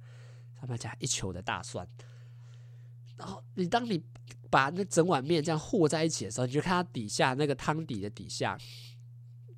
[0.59, 1.87] 他们加一球的大蒜，
[3.17, 4.03] 然后你当你
[4.49, 8.55] 把那整碗面这样和在一起的时候，你就看它底下那个汤底的底下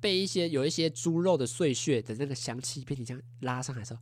[0.00, 4.00] 被一些有一些猪肉的碎屑的那个香气被你这样拉上来的时候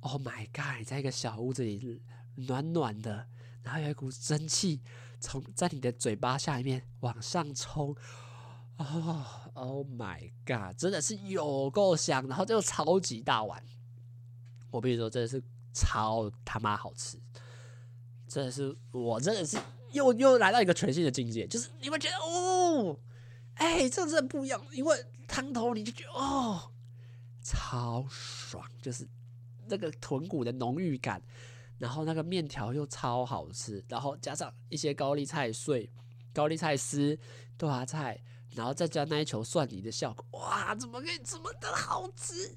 [0.00, 0.86] ，Oh my god！
[0.86, 2.00] 在一个小屋子里
[2.36, 3.26] 暖暖的，
[3.64, 4.80] 然后有一股蒸汽
[5.18, 7.96] 从在你的嘴巴下面往上冲，
[8.76, 10.78] 哦，Oh my god！
[10.78, 13.60] 真的是有够香，然后就超级大碗，
[14.70, 15.42] 我跟你说，真的是。
[15.76, 17.18] 超他妈好吃，
[18.28, 19.58] 真的是我真的是
[19.90, 22.96] 又又来到一个全新的境界，就是你会觉得哦，
[23.54, 26.70] 哎、这真的不一样，因为汤头你就觉得哦，
[27.42, 29.04] 超爽，就是
[29.66, 31.20] 那个豚骨的浓郁感，
[31.78, 35.90] 然后那个面条又超好吃，然后加上一些高丽菜碎、
[36.32, 37.18] 高丽菜丝、
[37.56, 42.56] 豆芽菜，然后再加那一球蒜泥的效果，哇，怎么可以这么的好吃？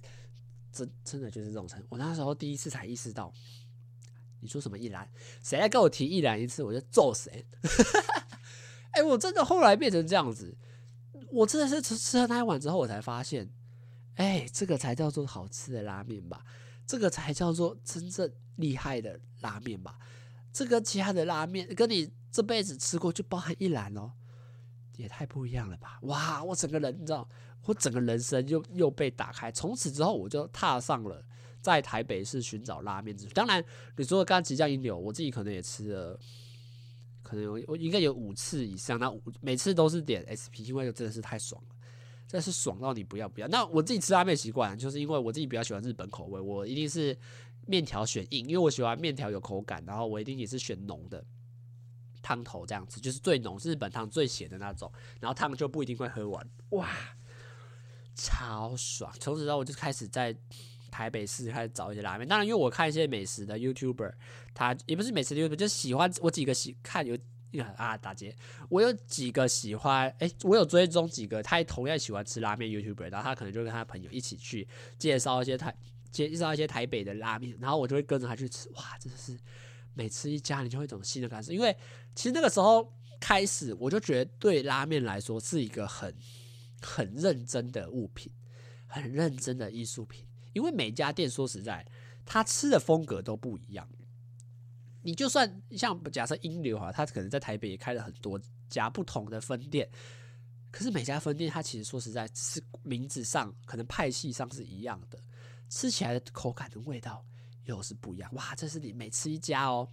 [0.72, 3.34] 真真的就是这种程度，我那时候第一次才意识到，
[4.42, 5.10] 你说什么一兰，
[5.44, 7.46] 谁来跟我提一兰一次，我就揍谁。
[8.92, 10.56] 哎、欸，我真的后来变成这样子，
[11.32, 13.50] 我真的是吃吃了那一碗之后，我才发现，
[14.16, 16.44] 哎、这个才叫做好吃的拉面吧，
[16.88, 20.00] 这个才叫做真正厉害的拉面吧，
[20.52, 24.14] 这个其他的拉面跟你这辈子吃过就包含一篮哦，
[24.96, 26.00] 也太不一样了吧！
[26.04, 27.30] 哇，我整个人你知道。
[27.66, 31.22] 我整个人生又又被打开，从此之后我就踏上了
[31.60, 33.28] 在台北市寻找拉面之。
[33.32, 33.62] 当然，
[33.98, 36.18] 你说刚刚激酱英流，我自己可能也吃了，
[37.22, 38.98] 可能有我应该有五次以上。
[38.98, 41.76] 那五每次都是点 SP，因为真的是太爽了，
[42.28, 43.48] 真是爽到你不要不要。
[43.48, 47.18] 那我自己吃拉面习惯，就是因为我自己比较喜欢日本口味，我一定是
[47.66, 51.24] 面条选硬，因为我喜欢面条有口感，然后我一定也是选浓的
[52.22, 56.90] 汤头这样子，就是最浓日本汤最咸的那种，然后汤就不一定会喝完，哇。
[58.20, 59.14] 超爽！
[59.20, 60.36] 从此之后，我就开始在
[60.90, 62.28] 台北市开始找一些拉面。
[62.28, 64.12] 当然，因为我看一些美食的 YouTuber，
[64.56, 67.16] 他也不是美食的 YouTuber，就喜欢我几个喜看有
[67.76, 68.36] 啊打劫。
[68.70, 75.76] 我有几个喜欢，哎、我有追踪几个，他也同样喜欢吃拉面 YouTuber，然后他可能就跟他朋友一起去介绍一些台
[76.12, 78.70] 介绍一些台北的拉面，然后我就会跟着他去吃。
[78.72, 79.38] 哇，真的是
[79.94, 81.52] 每吃一家，你就会一种新的感受。
[81.52, 81.76] 因为
[82.14, 86.14] 其实那个时候开始，我就觉得对拉面来说是一个很
[86.82, 88.32] 很认真的物品，
[88.88, 90.26] 很认真的艺术品。
[90.54, 91.86] 因为每家店说实在，
[92.26, 93.88] 他吃的风格都不一样。
[95.08, 99.90] 你就算像假设英流哈，他可能在台北也开了很多家不同的分店，
[100.70, 105.18] 可是每家分店它其实说实在，是名字上可能派系上是一样的，
[105.70, 107.26] 吃起来的口感的味道
[107.64, 108.30] 又是不一样。
[108.34, 109.90] 哇，这是你每吃一家哦，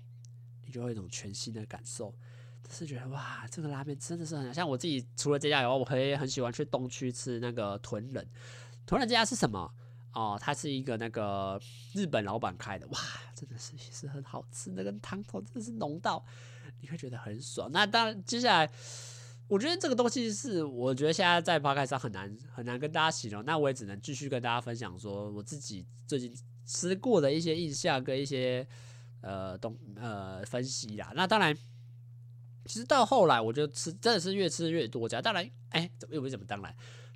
[0.65, 2.13] 你就会有一种全新的感受，
[2.65, 5.07] 就是觉得哇，这个拉面真的是很像我自己。
[5.17, 8.29] 除了这家以外，我也很喜欢去东区吃那个豚人。
[8.85, 9.73] 豚人这家是什么？
[10.15, 11.61] 哦，他是一个那个
[11.93, 12.99] 日本老板开的，哇，
[13.35, 16.25] 真的是也是很好吃，那个汤头真的是浓到
[16.81, 17.69] 你会觉得很爽。
[17.73, 18.71] 那当然，接下来
[19.49, 26.33] 我觉得这个东西是我觉得现在在 p o d 上很难很难跟大家形容，那我也只能继续跟大家分享说我自己最近
[26.65, 28.67] 吃过的一些印象跟一些
[29.21, 31.13] 呃东呃分析啦。
[31.17, 31.53] 那当然，
[32.67, 36.73] 其实到后来我就吃真的是越吃越多家，当然，哎，怎么又不是怎么当然。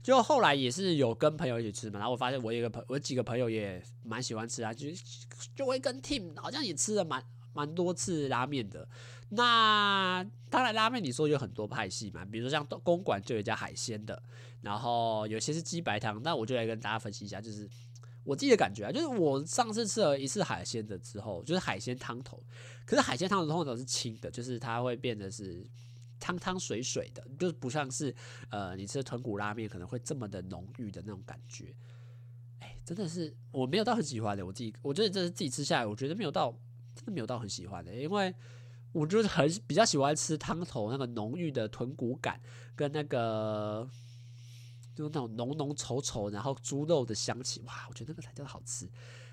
[0.08, 4.88] 就后来也是有跟朋友一起吃嘛，然后我发现我有一个朋，我几个朋友也蛮喜欢吃啊，就
[5.54, 8.88] 就会跟 Tim 好像也吃了蛮蛮多次拉面的。
[9.28, 14.22] 那当然拉面你说有很多派系嘛，比如说像公馆就有一家海鲜的，
[14.62, 16.22] 然后有些是鸡白汤。
[16.22, 17.68] 那我就来跟大家分析一下，就是
[18.24, 22.42] 我自己的感觉啊，就是我上次吃了一次海鲜的之后，就是海鲜汤头，
[22.86, 25.62] 可是海鲜汤头通常都是清的，就是它会变得是。
[26.18, 28.14] 汤汤水水的，就是不像是
[28.50, 31.74] 呃，你吃豚骨拉面可能会这么的浓郁的那种感觉。
[32.60, 34.44] 哎，真的是我没有到很喜欢的。
[34.44, 36.50] 我自己我觉得这是自己吃下来，我觉得没有到
[36.94, 38.34] 真的没有到很喜欢的，因为
[38.90, 42.40] 我就是很比较喜欢吃汤头那个浓郁的豚骨感，
[42.74, 43.88] 跟那个
[44.96, 48.90] 就那种浓浓稠稠，然后猪肉的香气，哇，我觉得那个才叫好吃。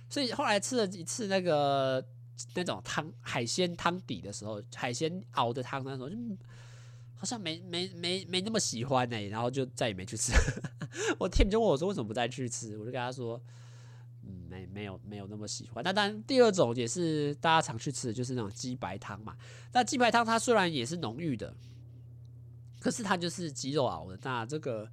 [0.08, 2.06] 所以后来吃了一次那个
[2.54, 6.16] 那种汤海鲜汤底的时候，海鲜熬的汤那时候就。
[7.18, 10.34] 好像没没没没那么喜欢呢、然后就再也没去吃。
[11.18, 13.42] 我 Tim 就问我说：“为什么不再去吃？”我就跟他说
[14.24, 19.36] ：“嗯，没没有没有那么喜欢。”那当然，第二种也是大家常去吃的，就是那种鸡白汤嘛。
[19.72, 21.56] 那鸡白汤它虽然也是浓郁的，
[22.80, 24.20] 可是它就是鸡肉熬的。
[24.22, 24.92] 那这个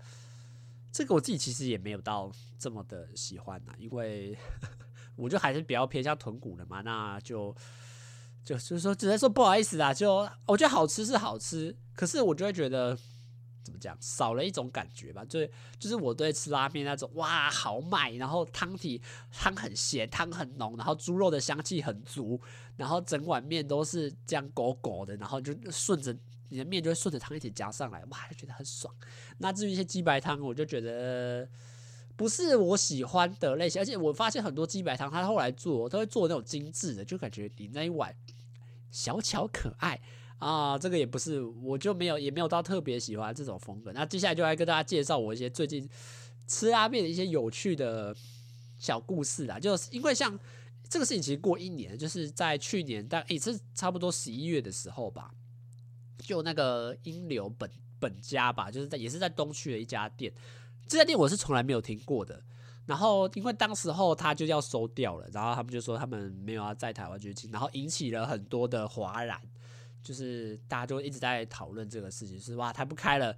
[0.93, 4.37] 这个我自己其实也没有到这么的喜欢呐，因为
[5.17, 6.81] 我就还是比较偏向豚骨的嘛。
[6.83, 7.55] 那就。
[8.45, 9.95] 就就是说，只能说不好意思啦。
[9.95, 12.99] 就我觉得好吃是好吃，可是我就会觉得
[13.63, 15.25] 怎么讲，少了一种感觉吧。
[15.25, 19.01] 就是就是我对吃拉面那种哇，豪迈，然后汤体
[19.31, 22.41] 汤很咸，汤很浓，然后猪肉的香气很足，
[22.77, 26.17] 然后整碗面都是这样狗狗的，然后就顺着
[26.49, 28.93] 你的面就会顺着汤一起夹上来，哇，就觉得很爽。
[29.39, 31.49] 那至于一些鸡白汤，我就觉得
[32.17, 38.13] 不是我喜欢的类型，而且我发现很多鸡白汤，他后来做都会做那种精致的，就感觉你那一碗。
[38.93, 40.01] 小巧可爱
[40.39, 43.91] 啊，这个也不是，我就没有也没有到特别喜欢这种风格。
[43.93, 45.89] 那接下来就来跟大家介绍我一些最近
[46.47, 48.15] 吃拉面的一些有趣的
[48.79, 49.59] 小故事啦。
[49.59, 50.39] 就是因为像
[50.89, 55.33] 这个事情，其实过一年，就是在去年，但也是差不多十一月的时候吧，
[56.19, 60.31] 就那个英流本本家吧，就是在也是在东区的一家店，
[60.87, 62.45] 这家店我是从来没有听过的。
[62.85, 69.41] 然后，因为当时候他就要收掉了，然后他们就说他们没有要在台湾举行，然后引起了很多的哗然，
[70.03, 73.37] 就是大家就一直在讨论这个事情，是哇，他不开了，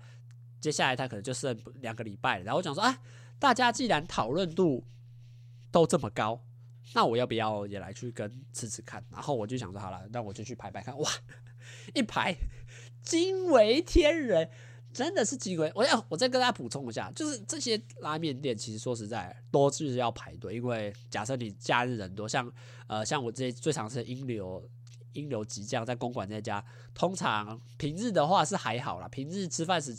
[0.62, 2.44] 接下来他可能就剩两个礼拜了。
[2.44, 2.98] 然后我讲说，啊，
[3.38, 4.82] 大家既然讨论度
[5.70, 6.40] 都这么高，
[6.94, 9.04] 那我要不要也来去跟吃吃看？
[9.10, 11.10] 然后我就想说，好了，那我就去排排看，哇，
[11.94, 12.34] 一排
[13.02, 14.48] 惊为天人。
[14.94, 22.50] 真的是机会，我要我再跟大家补充一下，就是这些拉面店其实说实在多就是要排队，因为假设你假日人多，像
[22.86, 24.66] 呃像我这些最常吃的英流
[25.14, 29.94] 英流吉酱在公馆那家，通常平日的话是还好啦，平日吃饭时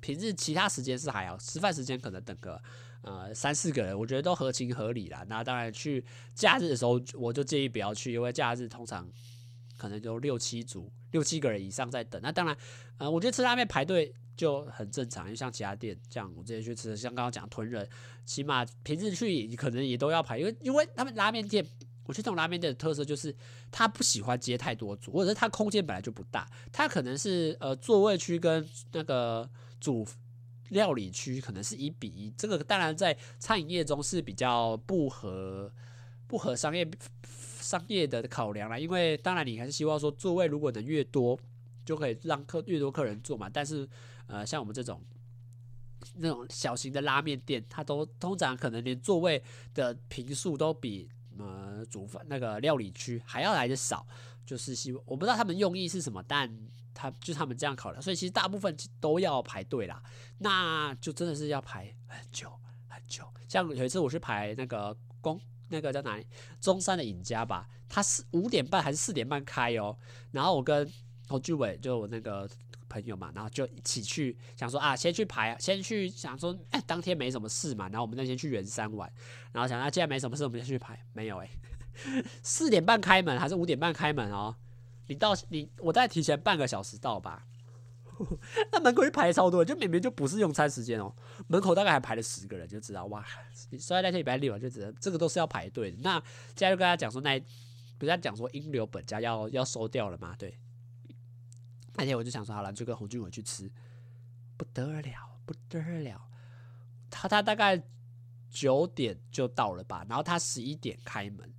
[0.00, 2.60] 平日其他时间是还好，吃饭时间可能等个
[3.00, 5.24] 呃三四个人，我觉得都合情合理啦。
[5.28, 6.04] 那当然去
[6.34, 9.08] 假日的时候，我就建议不要去，因为假日通常
[9.84, 12.20] 可能就六七组六七个人以上在等。
[12.22, 12.56] 那当然，
[12.98, 14.14] 呃，我觉得吃拉面排队。
[14.36, 17.88] 就很正常，因为像其他店，这样我之前去吃，像刚刚讲豚人，
[18.24, 21.64] 起码平日去可能也都要排，因为因为他们拉面店，
[22.04, 23.32] 我觉得这种拉面店的特色就是
[23.70, 29.48] 他不喜欢接太多组，或者是他空间本来就不大，他可能是呃座位区跟那个
[29.80, 30.04] 主
[30.70, 35.72] 料理区可能是一比一，这个当然在餐饮业中是比较不合
[36.26, 36.84] 不合商业
[37.64, 41.38] 商业的考量啦，因为当然你还是希望说座位如果能越多，
[41.84, 43.88] 就可以让客越多客人坐嘛，但是。
[44.26, 45.02] 呃，像我们这种
[46.14, 49.42] 那种小型的拉面店，它都通常可能连座位
[49.74, 51.06] 的平数都比
[51.38, 54.06] 呃煮饭那个料理区还要来的少，
[54.46, 56.50] 就是希望我不知道他们用意是什么，但
[56.94, 60.02] 他就他们这样考量，所以其实大部分都要排队啦，
[60.38, 62.50] 那就真的是要排很久
[62.88, 63.30] 很久。
[63.46, 65.38] 像有一次我去排那个公
[65.74, 66.26] 那个叫哪里？
[66.60, 69.96] 中山的尹家吧，他是五点半还是四点半开哦，
[70.30, 70.88] 然后我跟
[71.28, 72.48] 侯俊伟就我那个。
[72.86, 79.10] 朋友嘛，然后就一起去想说啊，先去排，先去想说，哎，当天没什么事嘛，然后我们那天去圆山玩，
[79.52, 81.50] 然后想啊，既然没什么事，我们就去排，没有哎、
[82.44, 84.54] 四点半开门还是五点半开门哦？
[85.08, 87.44] 你到你我再提前半个小时到吧，
[88.72, 91.14] 那门口一排超多，就明明就不是用餐时间哦，
[91.48, 93.24] 门口大概还排了十个人，就知道哇，
[93.78, 95.98] 所以那天礼拜六就知道这个都是要排队的。
[96.02, 96.12] 那
[96.56, 97.38] 现在就跟他讲说，那
[97.98, 100.34] 不是在讲说英流本家要要收掉了吗？
[100.38, 100.58] 对。
[101.96, 103.70] 那天我就想说，好了，就跟洪俊伟去吃，
[104.56, 106.28] 不得了，不得了。
[107.08, 107.80] 他他大概
[108.50, 111.54] 九点就到了吧，然后他十一点开门，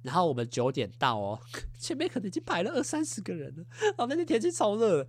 [0.00, 1.38] 然后我们九点到哦，
[1.78, 3.66] 前面可能已经排了二三十个人了。
[3.82, 5.06] 然后那天天气超热，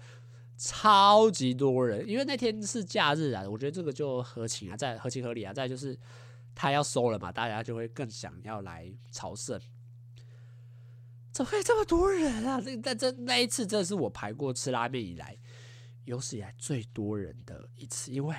[0.58, 3.44] 超级多人，因为那天是假日啊。
[3.50, 5.54] 我觉得这个就合情啊，在合情合理啊。
[5.54, 5.98] 再就是
[6.54, 9.60] 他要收了嘛，大家就会更想要来朝圣。
[11.32, 12.62] 怎么会这么多人啊？
[12.62, 15.38] 这在这那一次，真的是我排过吃拉面以来
[16.06, 18.12] 有史以来最多人的一次。
[18.14, 18.36] 因为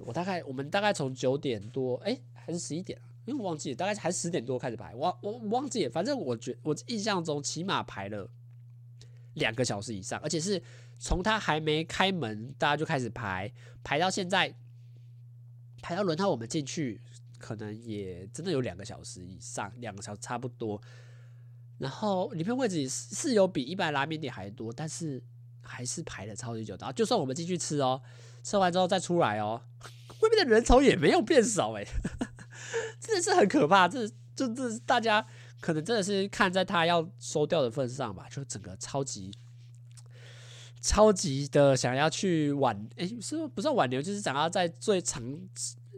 [0.00, 3.00] 我大概我们大概从九点多，哎，还是十一点？
[3.26, 4.92] 因为我忘记了，大概还是十点多开始排。
[4.96, 8.28] 我我忘记了，反正我觉我印象中起码排了
[9.34, 10.62] 两个小时以上，而且是
[10.98, 13.52] 从他还没开门，大家就开始排，
[13.82, 14.54] 排到现在，
[15.80, 17.00] 排到轮到我们进去，
[17.38, 20.80] 可能也真的有两个小时以上，两个小时差不多。
[21.78, 25.22] 然后里面位置是有比一般拉面店还多，但是
[25.62, 26.76] 还是排了超级久。
[26.78, 28.02] 然后就算我们进去吃哦，
[28.42, 29.62] 吃完之后再出来哦，
[30.20, 31.86] 外面的人潮也没有变少哎，
[33.00, 33.88] 真的是很可怕。
[33.88, 34.06] 这
[34.36, 35.26] 这这大家
[35.60, 39.30] 可能真的是看在他要收掉的份上吧，就整个超级
[40.80, 45.22] 超级的想要去挽，哎，是不是挽留，就是想要在最长。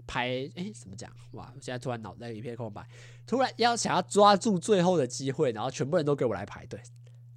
[0.04, 1.10] 排哎，怎么讲？
[1.30, 1.52] 哇！
[1.54, 2.84] 我现在突然脑袋一片空白，
[3.24, 6.82] 突然要想要抓住最后的机会，然后全部人都给我来排队，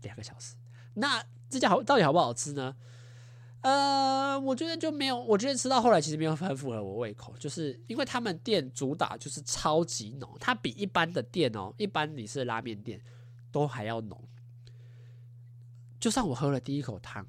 [0.01, 0.55] 两个小时。
[0.95, 2.76] 那这家好到底好不好吃呢？
[3.66, 13.01] 呃，我觉得就没有，我觉得吃到后来其实没有很符合我胃口，就是因为他们店主打就是超级浓，它比一般的店哦，一般你是拉面店
[13.51, 14.30] 都还要浓。
[15.99, 17.26] 就算我喝了第一口汤，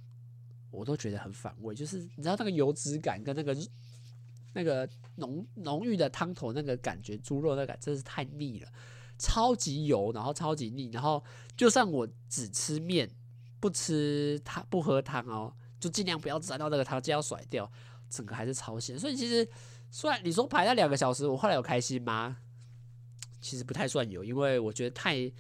[0.70, 3.56] 我都觉得很反胃，就是你知道那个油脂感跟那个。
[4.58, 8.72] 那个浓浓郁的汤头，那个感觉，猪肉那个感真是太腻了，
[9.18, 11.22] 超级油，然后超级腻，然后
[11.58, 13.10] 就算我只吃面，
[13.60, 15.52] 不吃汤，不喝汤哦，
[15.86, 17.70] 就尽量不要沾到那个汤，就要甩掉，
[18.10, 18.98] 整个还是超咸。
[18.98, 19.48] 所以其实，
[19.90, 22.36] 虽然你说排了两个小时，我后来有开心吗？
[23.40, 25.30] 其实不太算有，因为我觉得太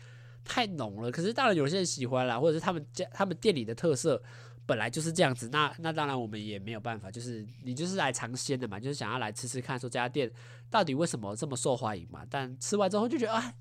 [0.44, 1.10] 太浓了。
[1.10, 4.22] 可是当然有些人喜欢啦，或者是他们家他们店里的特色。
[4.68, 10.28] 本来就是这样子，那那当然我们也没有办法，就是你就是来尝鲜的嘛，就是想要来吃吃看，说这家店
[10.68, 12.26] 到底为什么这么受欢迎嘛。
[12.28, 13.54] 但吃完之后就觉得，哎，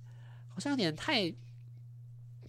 [0.48, 1.32] 好像有点太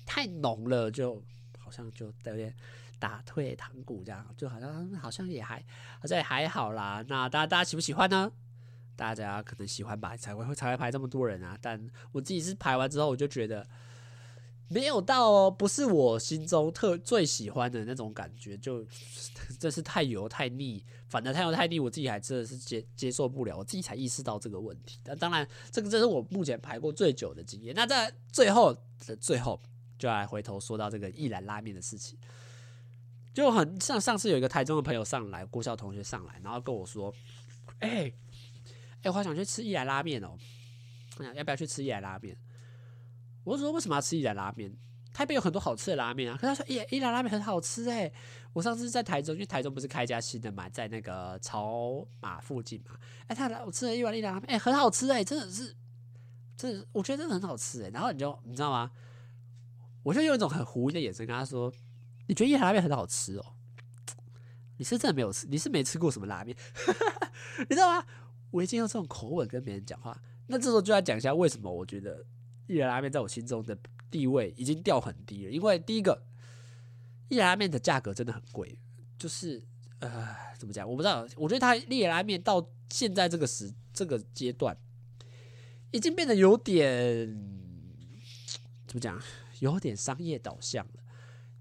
[0.07, 1.23] 太浓了，就
[1.59, 2.57] 好像就有点
[2.99, 5.65] 打退堂鼓这样，就好像好像也还
[6.01, 7.05] 好像也还好啦。
[7.09, 8.31] 那大家大家喜不喜欢呢？
[8.97, 11.59] 大家可能喜欢吧，才会才会排这么多人啊。
[11.61, 13.67] 但我自己是排完之后，我就觉得。
[14.69, 18.85] 没有到哦，不是我心中特最喜欢的那种感觉，就
[19.61, 24.99] 这是太油太腻，反正太油太腻，我自己还真的是接接受不了，我自己才意识到这个问题。
[25.05, 27.73] 但当然，这个这是我目前排过最久的经验。
[27.77, 28.77] 那在最后
[29.07, 29.63] 的最后，
[30.01, 32.19] 就来回头说到这个一兰拉面的事情，
[33.37, 37.13] 就很像上次有一个台中的朋友上来，郭校同学上来，然后跟我说
[37.81, 38.15] ：“哎、欸，
[39.03, 40.39] 哎、我好想去吃一兰拉面哦，
[41.35, 42.35] 要不要去吃一兰拉面？”
[43.45, 44.75] 我说为什么要吃一兰拉面？
[45.13, 46.39] 台北有很多好吃的拉面啊。
[46.41, 48.11] 可他说，耶，一兰拉面很好吃哎。
[48.55, 52.99] 我上次在台中，因为台中不是开一家新的嘛，在那个草马附近嘛。
[53.27, 55.77] 哎，他来我吃了一碗一兰拉面，哎，很好吃哎，真的是，
[56.57, 57.91] 真的，我觉得真的很好吃哎。
[57.91, 58.91] 然后你就你知道吗？
[60.03, 61.71] 我就用一种很狐疑的眼神跟他说
[62.27, 63.55] ：“你觉得一兰拉面很好吃哦？
[64.77, 65.47] 你是真的没有吃？
[65.47, 66.57] 你是没吃过什么拉面？
[67.59, 68.07] 你知道吗？
[68.51, 72.25] 我已经用这种口吻跟别人讲话，那这时候就要讲一下为什么我觉得。”
[72.69, 73.79] 一兰拉面在我心中的
[74.11, 76.21] 地位已经掉很低了，因为第一个，
[77.29, 78.77] 一兰拉面的价格真的很贵，
[79.17, 79.63] 就是
[80.01, 80.85] 呃，怎么讲？
[80.91, 84.77] 我不知道，我觉得它一兰拉面到现在这个时这个阶段，
[85.93, 87.29] 已经变得有点
[88.89, 89.23] 怎么讲？
[89.61, 91.03] 有点商业导向了。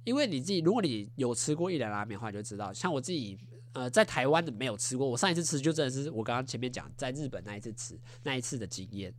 [0.06, 3.38] 因为你自己，如果你有吃过一兰拉面的话，你就知道，像我自己，
[3.74, 9.14] 呃，在台湾的没有吃过，我上一次吃就真的是我刚刚前面讲在日本那一次吃那一次的经验。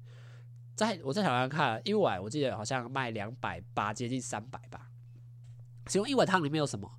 [0.74, 4.90] 在我在台湾看一碗，我记得好像卖两百八，接近三百吧。
[5.86, 6.90] 其中一碗汤里面有什么？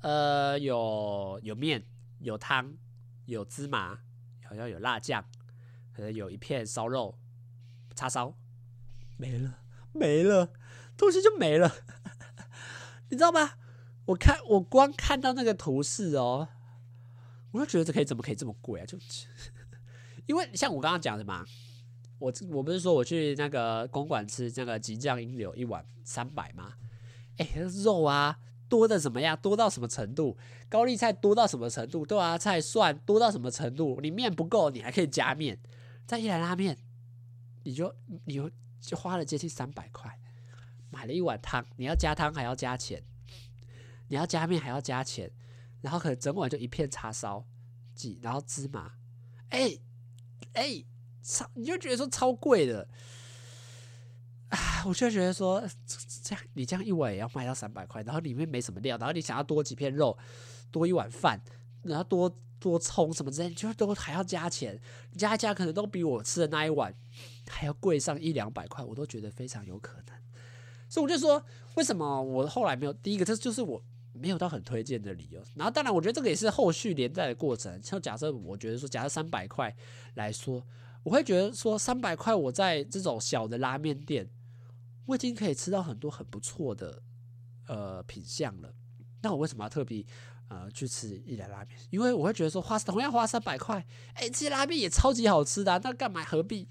[0.00, 1.84] 呃，有有面，
[2.18, 2.74] 有汤，
[3.26, 3.98] 有芝麻，
[4.48, 5.24] 好像有辣酱，
[5.92, 7.18] 可能有一片烧肉，
[7.94, 8.34] 叉烧，
[9.16, 9.58] 没了，
[9.92, 10.52] 没了，
[10.96, 11.70] 东西就没了，
[13.14, 13.52] 你知道吗？
[14.06, 16.48] 我看我光看到那个图示哦，
[17.52, 18.84] 我就觉得这可以怎么可以这么贵啊？
[18.84, 18.98] 就
[20.26, 21.46] 因为像我刚刚讲的嘛。
[22.20, 26.72] 我我不是说我去那个公馆吃那个极酱鹰柳一碗三百吗？
[27.36, 27.46] 哎、
[27.84, 28.38] 肉啊
[28.68, 29.36] 多的怎么样？
[29.36, 30.36] 多到什么程度？
[30.68, 32.06] 高丽菜多到什么程度？
[32.06, 34.00] 豆芽菜蒜多到什么程度？
[34.00, 35.60] 你面不够，你还可以加面。
[36.06, 36.78] 再一来拉面，
[37.64, 37.94] 你就
[38.24, 38.50] 你就
[38.80, 40.18] 就花了接近三百块，
[41.04, 43.02] 买了一碗汤，你要加汤还要加钱，
[44.08, 45.30] 你要加面还要加钱，
[45.82, 47.44] 然后可能整碗就一片叉烧，
[47.94, 48.92] 几然后芝麻，
[49.50, 49.82] 哎、欸、
[50.54, 50.84] 哎。
[51.26, 52.86] 超你就觉得说超贵的
[54.50, 54.84] 啊！
[54.84, 55.66] 我就觉得说
[56.22, 60.18] 这样你这样一碗也要卖到三百块，然后里面没什么料，然后你想要多几片肉，
[60.70, 61.40] 多一碗饭，
[61.82, 64.78] 然后多多葱什么之类，就都还要加钱，
[65.16, 66.94] 加一加可能都比我吃的那一碗
[67.48, 70.14] 还要贵上一两百块，我都觉得非常有可能。
[70.94, 73.82] 所以我就说，为什么我后来没有第一个，这就是我
[74.12, 75.42] 没有到很推荐的理由。
[75.56, 77.82] 然后当然，我觉得这个也是后续连带的过程。
[77.82, 79.74] 像假设我觉得说，假设三百块
[80.14, 80.64] 来说。
[81.02, 84.26] 我会觉得说三百块，我在这种小的拉面店，
[85.04, 87.02] 我已经可以吃到很多很不错的
[87.66, 88.72] 呃品相了。
[89.20, 90.02] 那我为什么要特别
[90.48, 91.78] 呃去吃一兰拉面？
[91.90, 93.84] 因为我会觉得说花同样花三百块，
[94.14, 96.66] 哎，这些拉面也超级好吃的，那干嘛何必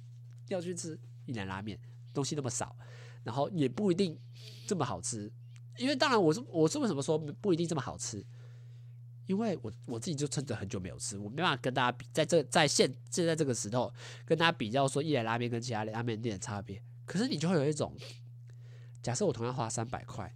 [0.47, 1.80] 要去吃一兰拉面？
[2.11, 2.76] 东西那么少，
[3.24, 4.17] 然后也不一定
[4.67, 5.32] 这么好吃。
[5.78, 8.24] 因为当然我是我是为什么说不一定这么好吃？
[9.26, 13.91] 因为我我自己就真的很久没有吃，我没办法跟大家比，在这在现现在这个时候
[14.26, 16.84] 跟大家比较说一兰拉面跟其他拉面店的差别。
[17.05, 17.95] 可是你就会有一种，
[19.01, 20.36] 假设我同样花三百块，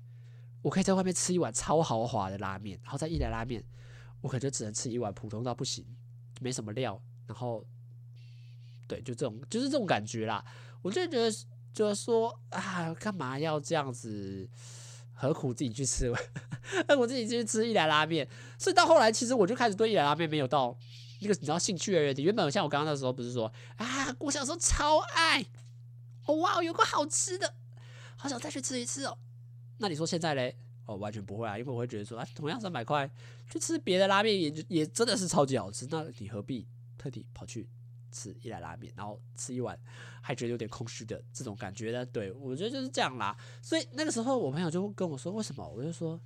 [0.62, 3.64] 我可以在外面吃一碗超豪华的拉面，然后在一兰拉面，
[4.22, 5.86] 我可能就只能吃一碗普通到不行，
[6.40, 7.66] 没什么料，然后
[8.88, 10.44] 对，就这种就是这种感觉啦。
[10.82, 11.30] 我就觉得
[11.78, 14.50] 就是说啊，干嘛要这样子？
[15.14, 16.12] 何苦自己去吃？
[16.98, 20.76] 我自己去吃一兰拉面，所以到后来，其实我就开始对一兰拉面没有到
[21.22, 22.22] 那个你知道兴趣而已。
[22.24, 25.46] 原本像我刚刚那时候不是说啊，我小时候超爱，
[26.26, 27.54] 哇，有个好吃的，
[28.18, 29.16] 好想再去吃一次哦。
[29.78, 30.58] 那你说现在嘞？
[30.88, 33.08] 哦，完全不会啊，因为我会觉得说啊，同样三百块
[33.52, 36.68] 去吃别的拉面也也真的是超级好吃，那你何必
[36.98, 37.70] 特地跑去？
[38.12, 39.78] 吃一兰拉面，然后吃一碗，
[40.22, 42.06] 还觉得有点空虚的这种感觉呢？
[42.06, 43.36] 对，我觉得就是这样啦。
[43.62, 46.20] 所以那个时候，我朋友就跟我说：“为什么？”我就说：“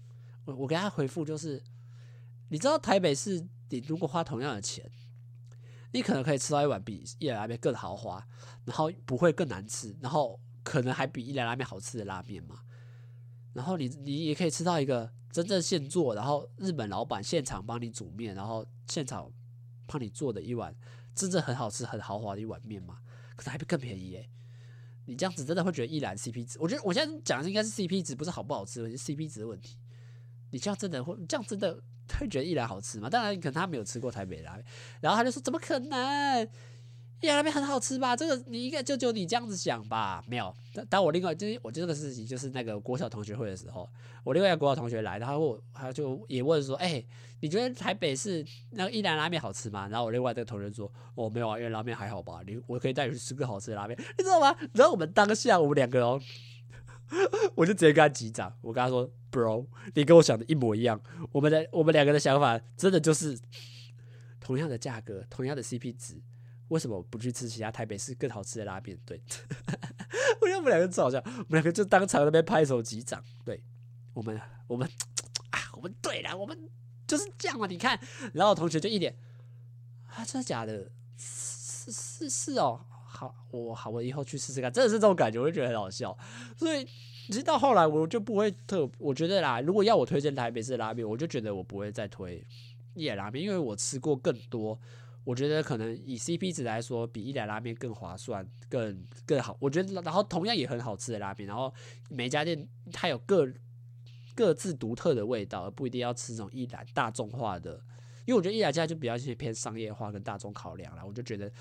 [0.46, 1.62] 我我给他回复就是，
[2.50, 4.90] 你知道台北市，你如果花同样的钱，
[5.92, 8.26] 你可能可以吃到一碗比一兰拉面更豪华，
[8.66, 12.62] 然后不会更难吃，然后可能还比一兰拉面好吃的拉面嘛。
[13.54, 19.30] 然后你你也可以吃到一个真正现做，然后日本老板现场帮你煮面，然后现场
[19.88, 20.74] 帮你做的一碗。”
[21.16, 23.00] 真正很好吃、很豪华的一碗面嘛，
[23.36, 24.30] 可是还比更便宜诶。
[25.06, 26.60] 你这样子真的会觉得一兰 CP 值？
[26.60, 29.78] 我觉得我现在讲的应该是 CP 值，不是好不好吃，是 CP 值的问题。
[30.52, 31.82] 你这样真的会，这样真的
[32.20, 33.10] 会觉得一兰好吃吗？
[33.10, 34.66] 当然，可能他没有吃过台北拉面，
[35.02, 36.48] 然后他就说：“怎么可能？”
[37.22, 38.16] 一兰拉面很好吃吧？
[38.16, 40.24] 这个你应该就就你这样子想吧？
[40.28, 40.54] 没有，
[40.90, 43.88] 当我另外就是我这个事情，就是那个国小同学会的时候，
[44.24, 47.04] 我另外一个国小同学来，然后我他就也问说：“哎、
[47.42, 52.42] 你觉得台北市那个一兰拉面好吃吗？”然后我另外这个同学说：“哦，没有啊，因为拉面还好吧？
[52.48, 56.20] 你我可以带你去吃个好吃的拉面，你知道吗？”然后我们当下我们两个哦，
[57.54, 61.00] 我就直接跟他击掌，我跟他说：“Bro，你跟我想的一模一样，
[61.32, 63.38] 我们的我们两个的想法真的就是
[64.40, 66.16] 同样的价格，同样的 CP 值。”
[66.72, 68.98] 为什么不去吃其他台北市更好吃的拉面？
[69.06, 69.22] 对，
[70.40, 73.22] 我觉得我们两个真好笑，我们两个就当场那边拍手击掌。
[73.44, 73.62] 对，
[74.14, 74.88] 我们我们
[75.50, 76.58] 啊，我们对了，我们
[77.06, 77.68] 就是这样嘛。
[77.68, 78.00] 你看，
[78.34, 79.14] 然后同学就一脸
[80.08, 80.90] 啊，真的假的？
[81.18, 84.72] 是是是哦，好，我好，我以后去试试看。
[84.72, 86.18] 真的是这种感觉，我就觉得很好笑。
[86.58, 86.86] 所以，
[87.28, 92.42] 其实到后来我就不会特，我觉得啦，如果要我推荐台北市拉面，我就觉得我不会再推
[92.94, 94.80] 一兰拉面，因为我吃过更多。
[95.24, 99.56] 我觉得可能以 CP 值来说，比一兰拉面更划算、更更好。
[99.60, 101.72] 我觉得，然后同样也很好吃的拉面，然后
[102.10, 103.48] 每家店它有各
[104.34, 107.74] 各自独特的味道，而不一定要吃这种一兰大众化的。
[108.26, 111.06] 因为我觉得一兰家就比较偏商业化跟大众考量了。
[111.06, 111.52] 我就觉得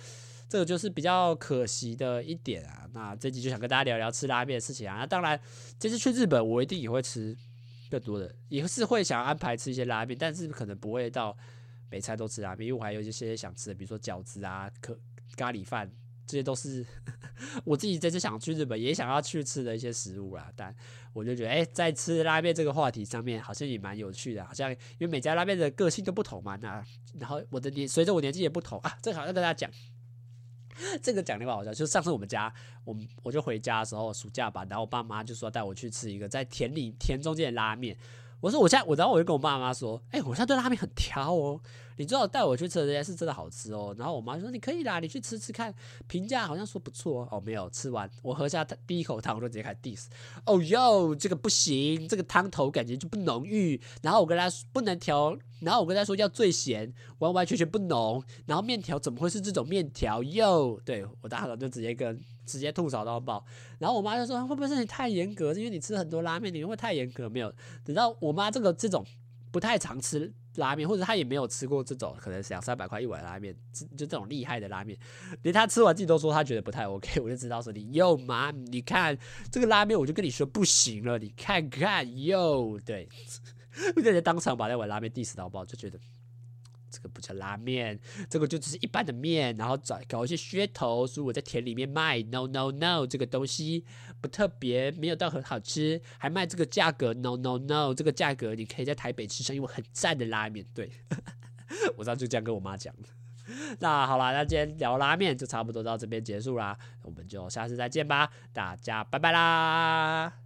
[0.49, 2.89] 这个就是比较可惜的一点啊。
[2.95, 4.97] 那这集就想跟大家聊聊吃拉面的事情啊。
[4.97, 5.39] 那当然，
[5.79, 7.37] 这次去日本，我一定也会吃
[7.91, 11.37] 更多的，也是会想安排吃一些拉面，但是可能不会到。
[11.91, 14.99] 每餐都吃拉面，因为我还有一些想吃的，比如说饺子啊、可
[15.37, 15.91] 咖喱饭、
[16.27, 16.87] 这些都是
[17.65, 20.53] 我自己这次想去日本也想要去吃的一些食物啦。
[20.55, 20.75] 但
[21.13, 24.45] 我就觉得，哎、在吃拉面这个话题上面，好像也蛮有趣的。
[24.45, 26.85] 好像因为每家拉面的个性都不同嘛，那
[27.19, 29.71] 然后我的年随着我年纪也不同啊，这个好像跟大家讲。
[31.03, 32.51] 这个讲的话好像就是上次我们家，
[32.85, 37.95] 我我就回家的时候暑假吧，然后我爸妈就说带我去吃一个在田里田中间的拉面。
[38.41, 41.61] 我说我现在我然后我就跟我爸妈说，哎，我现在对拉面很挑哦。
[42.01, 43.95] 你最好带我去吃的这家是真的好吃哦。
[43.99, 45.73] 然后我妈就说你可以啦，你去吃吃看，
[46.07, 47.39] 评价好像说不错哦。
[47.45, 50.07] 没有吃完，我喝下第一口汤，我就直接开始 diss。
[50.47, 53.79] 哦哟，这个不行，这个汤头感觉就不浓郁。
[54.01, 58.25] 然后我跟他说不能调，然后我跟他说要最咸，完完全全不浓。
[58.47, 60.23] 然后面条怎么会是这种面条？
[60.23, 63.45] 哟，对我大佬就直接跟直接吐槽到爆。
[63.79, 65.53] 然后我妈就说会不会是你太严格？
[65.53, 67.29] 因为你吃很多拉面，你会太严格？
[67.29, 67.53] 没有，
[67.85, 69.05] 等到我妈这个这种
[69.51, 70.33] 不太常吃。
[70.57, 74.99] 拉面，或者他也没有吃过这种可能两三百块一碗拉面，就这种厉害的拉面，
[75.43, 79.17] 连他吃完自己都说他觉得不太 OK， 我就知道说你又妈，你看
[79.51, 83.09] 这个拉面，我就跟你说不行了，你看看又，对，
[83.97, 85.99] 我直接当场把那碗拉面 diss 到爆，就觉得。
[86.91, 93.85] 这个不叫拉面，这个就只是一般的面，然后找搞一些噱头，说我在田里面卖，no no no，这个东西
[94.21, 100.67] 不特别，没有到很好吃，还卖这个价格，no no no，这个价格你可以在台北吃上一碗很赞的拉面。
[100.75, 100.91] 对，
[101.97, 102.95] 我上次就这样跟我妈讲。
[103.81, 110.41] 那好了，那今天聊拉面就差不多到这边结束啦，我们就下次再见吧，大家拜拜啦。